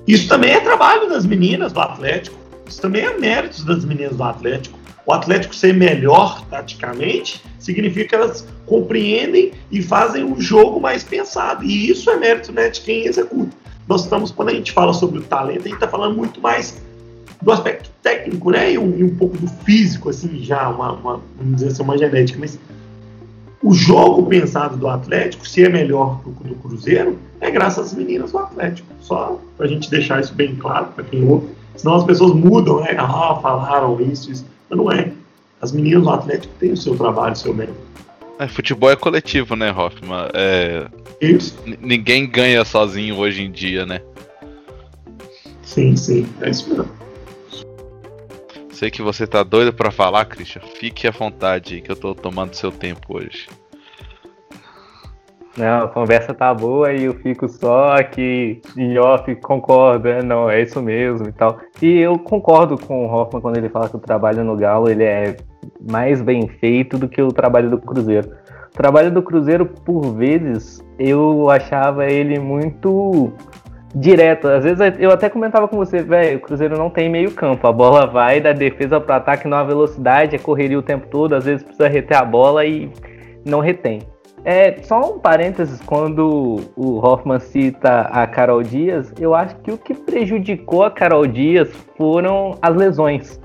[0.07, 2.37] isso também é trabalho das meninas do Atlético.
[2.67, 4.77] Isso também é mérito das meninas do Atlético.
[5.05, 11.63] O Atlético ser melhor taticamente significa que elas compreendem e fazem o jogo mais pensado.
[11.63, 13.55] E isso é mérito né, de quem executa.
[13.87, 16.81] Nós estamos, quando a gente fala sobre o talento, a gente está falando muito mais
[17.41, 18.73] do aspecto técnico, né?
[18.73, 21.97] E um, e um pouco do físico, assim, já, uma, uma, vamos dizer assim, uma
[21.97, 22.39] genética.
[22.39, 22.59] Mas
[23.63, 28.31] o jogo pensado do Atlético, se é melhor do, do Cruzeiro, é graças às meninas
[28.31, 28.87] do Atlético.
[29.01, 31.49] Só para a gente deixar isso bem claro para quem ouve.
[31.75, 32.95] Senão as pessoas mudam, né?
[32.97, 34.45] Ah, falaram isso, isso.
[34.69, 35.11] Mas não é.
[35.61, 37.77] As meninas do Atlético têm o seu trabalho, o seu mérito.
[38.41, 40.27] É, futebol é coletivo, né, Hoffman?
[40.33, 40.87] É...
[41.21, 41.55] Isso.
[41.79, 44.01] Ninguém ganha sozinho hoje em dia, né?
[45.61, 46.27] Sim, sim.
[46.41, 46.91] É isso mesmo.
[48.71, 50.63] Sei que você tá doido para falar, Christian.
[50.73, 53.47] Fique à vontade aí, que eu tô tomando seu tempo hoje.
[55.55, 60.49] Não, a conversa tá boa e eu fico só aqui em off, concordo, é, não,
[60.49, 61.59] é isso mesmo e tal.
[61.79, 65.03] E eu concordo com o Hoffman quando ele fala que o trabalho no Galo ele
[65.03, 65.37] é
[65.89, 68.29] mais bem feito do que o trabalho do Cruzeiro.
[68.73, 73.33] O trabalho do Cruzeiro, por vezes, eu achava ele muito
[73.93, 74.47] direto.
[74.47, 77.67] Às vezes eu até comentava com você, velho, o Cruzeiro não tem meio campo.
[77.67, 81.45] A bola vai da defesa para ataque numa velocidade, é correria o tempo todo, às
[81.45, 82.89] vezes precisa reter a bola e
[83.45, 83.99] não retém.
[84.43, 89.77] É, só um parênteses, quando o Hoffman cita a Carol Dias, eu acho que o
[89.77, 93.39] que prejudicou a Carol Dias foram as lesões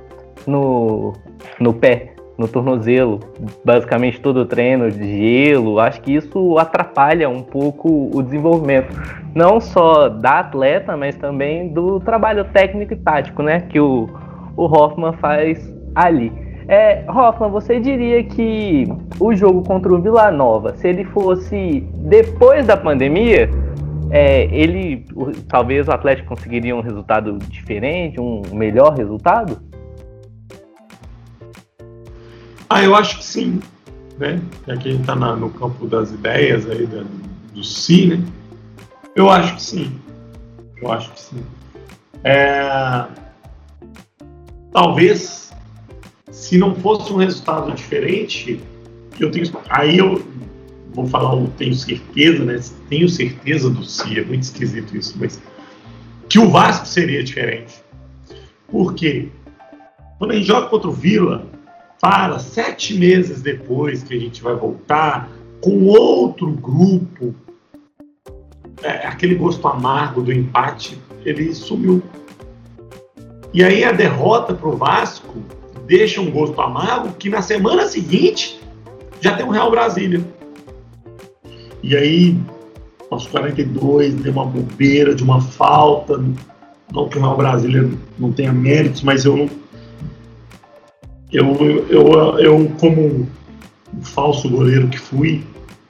[0.46, 1.12] no,
[1.60, 3.20] no pé, no tornozelo.
[3.64, 8.94] Basicamente todo o treino de gelo, acho que isso atrapalha um pouco o desenvolvimento.
[9.34, 13.60] Não só da atleta, mas também do trabalho técnico e tático, né?
[13.60, 14.08] Que o,
[14.56, 16.32] o Hoffman faz ali.
[16.68, 18.86] É, Hoffman, você diria que
[19.20, 23.48] o jogo contra o Vila Nova, se ele fosse depois da pandemia,
[24.10, 25.04] é, ele
[25.48, 29.58] talvez o Atlético conseguiria um resultado diferente, um melhor resultado?
[32.68, 33.60] Ah, eu acho que sim,
[34.18, 34.40] né?
[34.66, 37.04] Aqui a gente está no campo das ideias aí da,
[37.52, 38.24] do si, né?
[39.14, 39.92] Eu acho que sim.
[40.82, 41.42] Eu acho que sim.
[42.24, 43.06] É...
[44.72, 45.46] Talvez
[46.36, 48.60] se não fosse um resultado diferente,
[49.18, 49.50] eu tenho.
[49.70, 50.22] Aí eu
[50.92, 52.60] vou falar, eu tenho certeza, né?
[52.90, 55.40] Tenho certeza do si, é muito esquisito isso, mas
[56.28, 57.82] que o Vasco seria diferente.
[58.68, 59.28] Por quê?
[60.18, 61.46] Quando a gente joga contra o Vila,
[62.00, 65.30] para sete meses depois que a gente vai voltar,
[65.60, 67.34] com outro grupo,
[68.82, 72.02] é, aquele gosto amargo do empate, ele sumiu.
[73.52, 75.42] E aí a derrota para o Vasco
[75.86, 78.60] deixa um gosto amargo que na semana seguinte
[79.20, 80.20] já tem um Real Brasília.
[81.82, 82.36] E aí,
[83.10, 86.22] aos 42, deu uma bobeira de uma falta.
[86.92, 87.88] Não que o Real Brasília
[88.18, 89.50] não tenha méritos, mas eu não.
[91.36, 91.54] Eu,
[91.90, 93.28] eu, eu como
[93.94, 95.44] um falso goleiro que fui,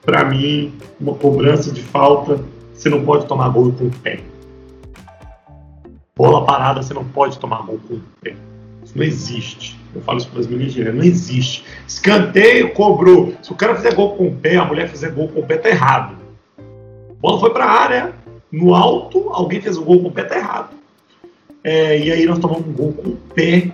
[0.05, 2.41] para mim, uma cobrança de falta,
[2.75, 4.19] você não pode tomar gol com o pé.
[6.17, 8.35] Bola parada, você não pode tomar gol com o pé.
[8.83, 9.79] Isso não existe.
[9.95, 11.65] Eu falo isso para as meninas não existe.
[11.87, 13.33] Escanteio, cobrou.
[13.41, 15.59] Se o cara fizer gol com o pé, a mulher fizer gol com o pé,
[15.59, 16.17] tá errado.
[17.21, 18.13] Bola foi para a área,
[18.51, 20.71] no alto, alguém fez o gol com o pé, tá errado.
[21.63, 23.71] É, e aí nós tomamos um gol com o pé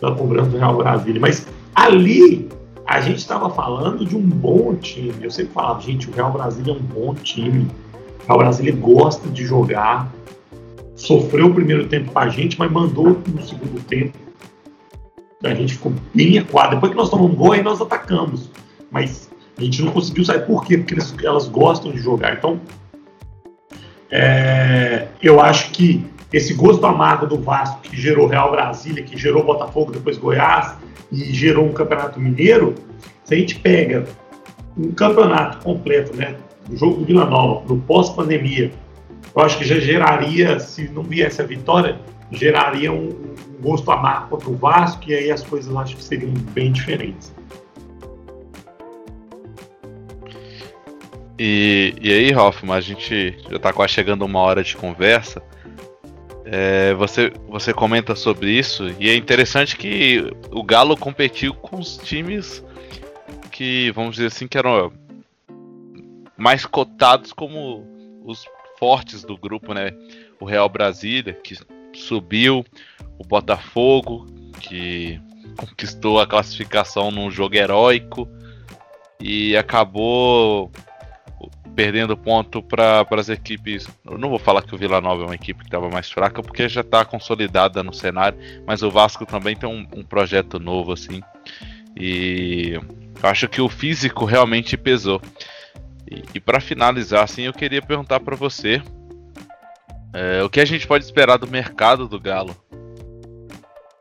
[0.00, 1.20] da cobrança do Real Brasília.
[1.20, 2.48] Mas ali
[2.86, 5.14] a gente estava falando de um bom time.
[5.22, 7.66] Eu sempre falava, gente, o Real Brasília é um bom time.
[8.22, 10.10] O Real Brasília gosta de jogar.
[10.96, 14.28] Sofreu o primeiro tempo com a gente, mas mandou no segundo tempo
[15.44, 16.70] a gente ficou bem equado.
[16.70, 18.50] Depois que nós tomamos gol, aí nós atacamos.
[18.90, 20.40] Mas a gente não conseguiu sair.
[20.40, 20.78] Por quê?
[20.78, 22.34] Porque eles, elas gostam de jogar.
[22.36, 22.60] Então,
[24.10, 29.44] é, eu acho que esse gosto amargo do Vasco, que gerou Real Brasília, que gerou
[29.44, 30.76] Botafogo, depois Goiás,
[31.10, 32.74] e gerou um campeonato mineiro,
[33.24, 34.04] se a gente pega
[34.76, 36.36] um campeonato completo, né,
[36.70, 38.70] o jogo do Vila Nova, no pós-pandemia,
[39.34, 41.98] eu acho que já geraria, se não viesse a vitória,
[42.30, 46.32] geraria um, um gosto amargo contra o Vasco e aí as coisas acho que seriam
[46.52, 47.32] bem diferentes.
[51.38, 55.40] E, e aí, Hoffman, a gente já está quase chegando uma hora de conversa.
[56.50, 61.98] É, você, você comenta sobre isso e é interessante que o Galo competiu com os
[61.98, 62.64] times
[63.52, 64.90] que, vamos dizer assim, que eram
[66.38, 67.86] mais cotados como
[68.24, 68.46] os
[68.78, 69.90] fortes do grupo, né?
[70.40, 71.54] O Real Brasília, que
[71.92, 72.64] subiu,
[73.18, 74.24] o Botafogo,
[74.58, 75.20] que
[75.54, 78.26] conquistou a classificação num jogo heróico
[79.20, 80.70] e acabou
[81.78, 83.86] perdendo ponto para as equipes.
[84.04, 86.42] Eu não vou falar que o Vila Nova é uma equipe que estava mais fraca,
[86.42, 90.92] porque já está consolidada no cenário, mas o Vasco também tem um, um projeto novo
[90.92, 91.22] assim.
[91.96, 92.80] E
[93.22, 95.22] acho que o físico realmente pesou.
[96.10, 98.82] E, e para finalizar, assim, eu queria perguntar para você
[100.12, 102.56] é, o que a gente pode esperar do mercado do Galo.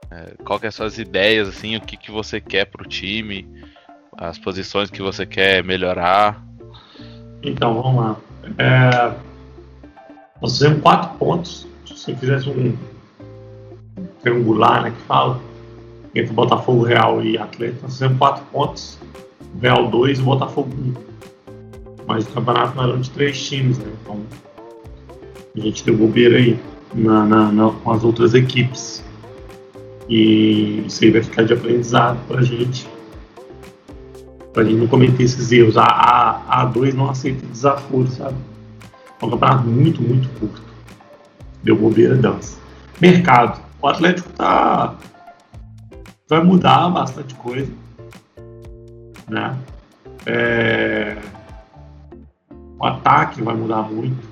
[0.09, 2.89] É, qual que é as suas ideias, assim, o que, que você quer para o
[2.89, 3.47] time,
[4.17, 6.46] as posições que você quer melhorar.
[7.43, 8.15] Então, vamos lá.
[8.57, 9.13] É,
[10.41, 11.67] nós fizemos quatro pontos.
[11.85, 12.75] Se você fizesse um
[14.21, 15.39] triangular, né, que fala,
[16.13, 18.97] entre Botafogo, Real e Atlético, nós fizemos quatro pontos.
[19.61, 20.93] Real 2 e Botafogo 1.
[22.05, 23.91] Mas o campeonato não era de três times, né?
[24.01, 24.19] Então
[25.55, 26.59] a gente deu bobeira aí
[26.93, 29.03] na, na, na, com as outras equipes.
[30.07, 32.87] E isso aí vai ficar de aprendizado pra gente.
[34.57, 35.77] Pra gente não cometer esses erros.
[35.77, 38.35] A, a, a 2 não aceita desaforo, sabe?
[39.21, 40.63] É um campeonato muito, muito curto.
[41.61, 42.57] Deu bobeira dança.
[42.99, 43.61] Mercado.
[43.79, 44.95] O Atlético tá.
[46.27, 47.71] Vai mudar bastante coisa.
[49.29, 49.55] Né?
[50.25, 51.17] É...
[52.79, 54.27] O ataque vai mudar muito.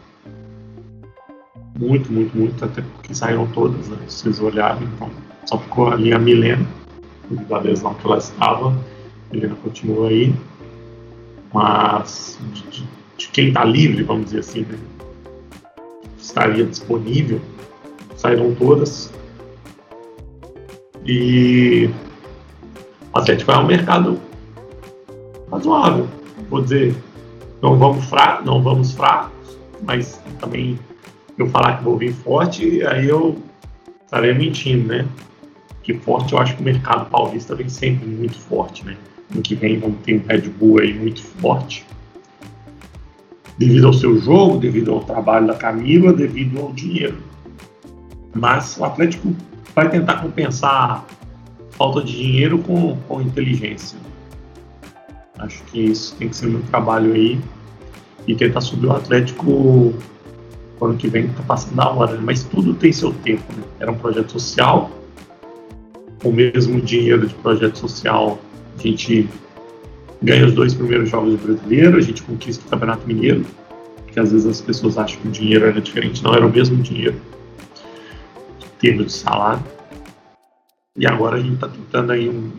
[1.77, 3.97] Muito, muito, muito, até porque saíram todas, né?
[4.07, 5.07] Se vocês olharem, então
[5.45, 6.65] só ficou a Milena,
[7.47, 8.94] da lesão que ela estava.
[9.35, 10.33] Milena continua aí.
[11.53, 14.77] Mas de, de, de quem está livre, vamos dizer assim, né?
[16.17, 17.39] estaria disponível,
[18.17, 19.11] saíram todas.
[21.05, 21.89] E
[23.13, 24.19] o Atlético é um mercado
[25.51, 26.07] razoável,
[26.49, 26.95] vou dizer.
[27.61, 30.77] Não vamos, fra não vamos fracos, mas também
[31.37, 33.41] eu falar que vou vir forte, aí eu
[34.03, 35.07] estaria mentindo, né?
[35.81, 38.97] Que forte eu acho que o mercado paulista vem sempre muito forte, né?
[39.33, 41.85] No que vem vamos ter um Red Bull aí muito forte.
[43.57, 47.17] Devido ao seu jogo, devido ao trabalho da Camila, devido ao dinheiro.
[48.33, 49.33] Mas o Atlético
[49.73, 51.05] vai tentar compensar
[51.71, 53.97] falta de dinheiro com, com inteligência.
[55.37, 57.39] Acho que isso tem que ser meu trabalho aí
[58.27, 59.93] e tentar subir o Atlético
[60.81, 62.21] ano que vem está passando da hora, né?
[62.23, 63.43] mas tudo tem seu tempo.
[63.53, 63.63] Né?
[63.79, 64.91] Era um projeto social,
[66.23, 68.39] o mesmo dinheiro de projeto social,
[68.77, 69.29] a gente
[70.21, 73.45] ganha os dois primeiros jogos do brasileiro, a gente conquista o Campeonato Mineiro,
[74.11, 76.81] que às vezes as pessoas acham que o dinheiro era diferente, não era o mesmo
[76.81, 77.19] dinheiro,
[78.61, 79.63] em termos de salário.
[80.97, 82.51] E agora a gente está tentando aí um,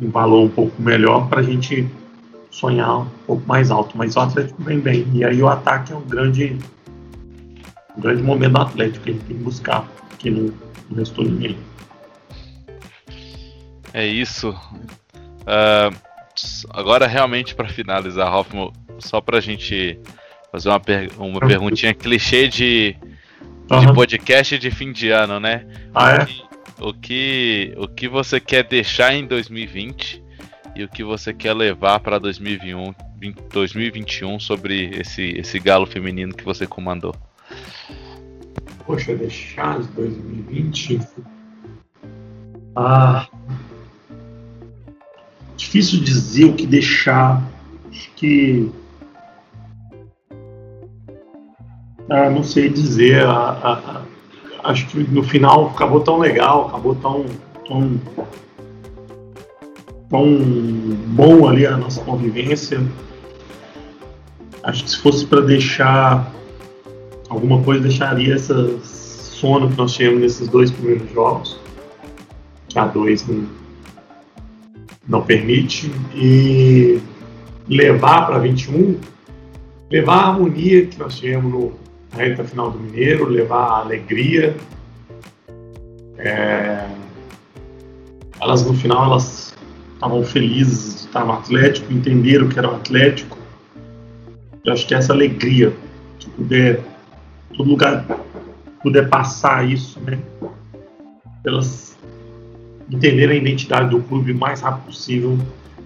[0.00, 1.88] um valor um pouco melhor para a gente
[2.50, 5.06] sonhar um pouco mais alto, mas o Atlético vem bem.
[5.12, 6.56] E aí o ataque é um grande
[7.96, 9.86] um grande momento do Atlético gente tem que buscar,
[10.18, 10.52] que não,
[10.88, 11.56] não restou ninguém.
[13.92, 14.54] É isso.
[15.42, 15.94] Uh,
[16.70, 19.98] agora, realmente, para finalizar, Hoffman, só para a gente
[20.50, 22.96] fazer uma, per uma perguntinha clichê de,
[23.70, 23.80] uhum.
[23.80, 25.66] de podcast de fim de ano, né?
[25.94, 26.28] Ah, é?
[26.80, 30.22] O que, o que você quer deixar em 2020
[30.74, 32.94] e o que você quer levar para 2021,
[33.50, 37.14] 2021 sobre esse, esse galo feminino que você comandou?
[38.84, 41.00] Poxa, deixar de 2020.
[42.74, 43.28] Ah.
[45.62, 47.40] Difícil dizer o que deixar.
[47.88, 48.68] Acho que.
[52.10, 53.24] Ah, não sei dizer.
[54.64, 57.24] Acho que no final acabou tão legal, acabou tão,
[57.66, 58.00] tão,
[60.10, 60.26] tão
[61.14, 62.82] bom ali a nossa convivência.
[64.64, 66.30] Acho que se fosse para deixar
[67.28, 68.52] alguma coisa deixaria esse
[68.82, 71.58] sono que nós tivemos nesses dois primeiros jogos,
[72.68, 73.61] que a 2 não,
[75.08, 77.00] não permite, e
[77.68, 78.98] levar para 21,
[79.90, 81.72] levar a harmonia que nós tivemos no,
[82.12, 84.56] na reta final do Mineiro, levar a alegria.
[86.18, 86.86] É,
[88.40, 89.54] elas no final elas
[89.94, 93.38] estavam felizes de estar no Atlético, entenderam que era o Atlético.
[94.64, 95.72] Eu acho que essa alegria,
[96.18, 96.80] de poder
[97.56, 98.06] todo lugar
[98.82, 100.18] puder passar isso, né?
[101.44, 101.91] Elas
[102.92, 105.38] entenderem a identidade do clube o mais rápido possível,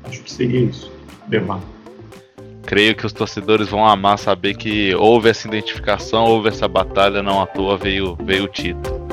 [0.04, 0.90] acho que seria isso,
[1.28, 1.60] levar.
[2.64, 7.40] Creio que os torcedores vão amar saber que houve essa identificação, houve essa batalha, não
[7.40, 9.05] à toa veio, veio o título.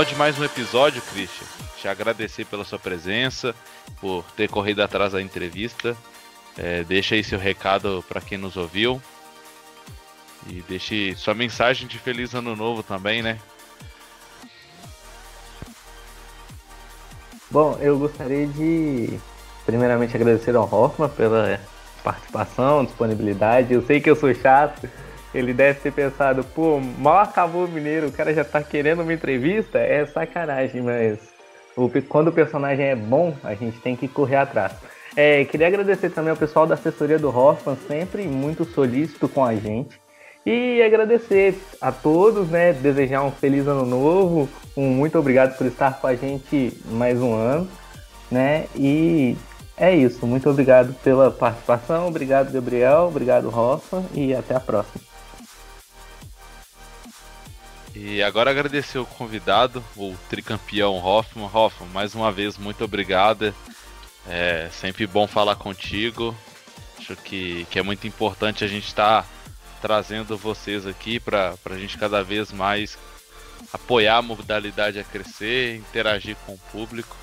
[0.00, 1.46] Final de mais um episódio, Christian.
[1.76, 3.54] Te agradecer pela sua presença,
[4.00, 5.96] por ter corrido atrás da entrevista.
[6.56, 9.02] É, deixa aí seu recado para quem nos ouviu.
[10.46, 13.38] E deixe sua mensagem de feliz ano novo também, né?
[17.50, 19.18] Bom, eu gostaria de
[19.66, 21.60] primeiramente agradecer ao Hoffman pela
[22.02, 23.74] participação, disponibilidade.
[23.74, 24.88] Eu sei que eu sou chato.
[25.34, 29.12] Ele deve ter pensado, pô, mal acabou o Mineiro, o cara já tá querendo uma
[29.12, 29.78] entrevista?
[29.78, 31.18] É sacanagem, mas
[32.08, 34.72] quando o personagem é bom, a gente tem que correr atrás.
[35.16, 39.54] É, queria agradecer também ao pessoal da assessoria do Hoffman, sempre muito solícito com a
[39.54, 40.00] gente.
[40.44, 42.72] E agradecer a todos, né?
[42.72, 44.48] Desejar um feliz ano novo.
[44.76, 47.68] Um muito obrigado por estar com a gente mais um ano,
[48.30, 48.66] né?
[48.74, 49.36] E
[49.76, 50.26] é isso.
[50.26, 52.08] Muito obrigado pela participação.
[52.08, 53.08] Obrigado, Gabriel.
[53.08, 54.04] Obrigado, Hoffman.
[54.14, 55.09] E até a próxima.
[57.94, 61.50] E agora agradecer o convidado, o tricampeão Hoffman.
[61.52, 63.54] Hoffman, mais uma vez, muito obrigado.
[64.28, 66.36] É sempre bom falar contigo.
[66.98, 69.22] Acho que, que é muito importante a gente estar.
[69.22, 69.28] Tá
[69.80, 72.98] trazendo vocês aqui para a gente cada vez mais
[73.72, 77.16] apoiar a modalidade a crescer, interagir com o público.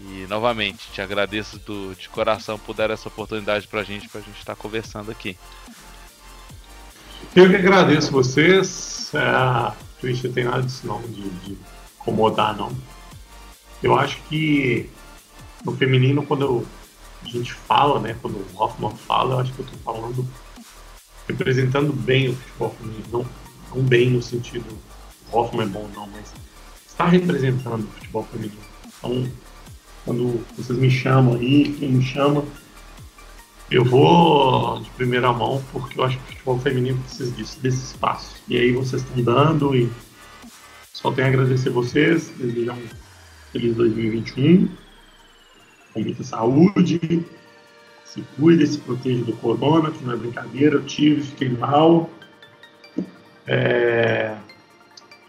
[0.00, 4.20] E novamente, te agradeço do, de coração por dar essa oportunidade para a gente, para
[4.20, 5.36] a gente estar tá conversando aqui.
[7.34, 9.12] Eu que agradeço vocês.
[9.14, 9.72] É,
[10.04, 11.56] Twitch não tem nada disso não, de, de
[12.00, 12.70] incomodar não.
[13.82, 14.90] Eu acho que
[15.64, 16.66] no feminino, quando eu,
[17.22, 20.28] a gente fala, né, quando o Hoffman fala, eu acho que eu estou falando
[21.26, 23.26] representando bem o futebol feminino, não,
[23.74, 24.66] não bem no sentido
[25.32, 26.32] Hoffman é bom não, mas
[26.86, 28.60] está representando o futebol feminino.
[28.86, 29.26] Então,
[30.04, 32.44] quando vocês me chamam aí, quem me chama,
[33.74, 37.84] eu vou de primeira mão, porque eu acho que o futebol feminino precisa disso, desse
[37.84, 38.36] espaço.
[38.48, 39.90] E aí vocês estão dando e
[40.92, 42.82] só tenho a agradecer vocês, desejar um
[43.52, 44.68] feliz 2021,
[45.92, 47.24] com muita saúde,
[48.04, 52.08] se cuide, se proteja do corona, que não é brincadeira, eu tive, fiquei mal.
[53.44, 54.36] É...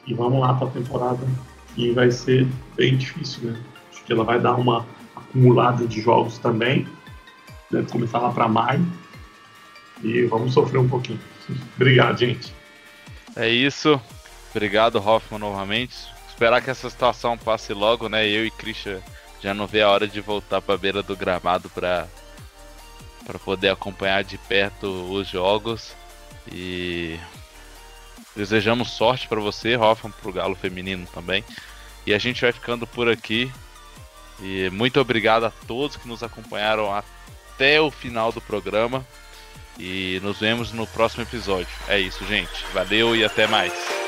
[0.05, 1.27] E vamos lá para a temporada
[1.73, 3.59] que vai ser bem difícil, né?
[3.91, 4.85] Acho que ela vai dar uma
[5.15, 6.87] acumulada de jogos também.
[7.71, 8.85] Deve começar lá para maio.
[10.03, 11.19] E vamos sofrer um pouquinho.
[11.75, 12.53] Obrigado, gente.
[13.35, 13.99] É isso.
[14.51, 15.95] Obrigado, Hoffman, novamente.
[16.29, 18.27] Esperar que essa situação passe logo, né?
[18.27, 18.99] Eu e Christian
[19.41, 22.07] já não vê a hora de voltar para a beira do gramado para
[23.25, 25.95] para poder acompanhar de perto os jogos
[26.51, 27.19] e
[28.35, 31.43] desejamos sorte para você, Hoffman, para o Galo feminino também.
[32.05, 33.51] E a gente vai ficando por aqui.
[34.41, 36.93] E muito obrigado a todos que nos acompanharam
[37.55, 39.05] até o final do programa.
[39.77, 41.67] E nos vemos no próximo episódio.
[41.87, 42.65] É isso, gente.
[42.73, 44.04] Valeu e até mais.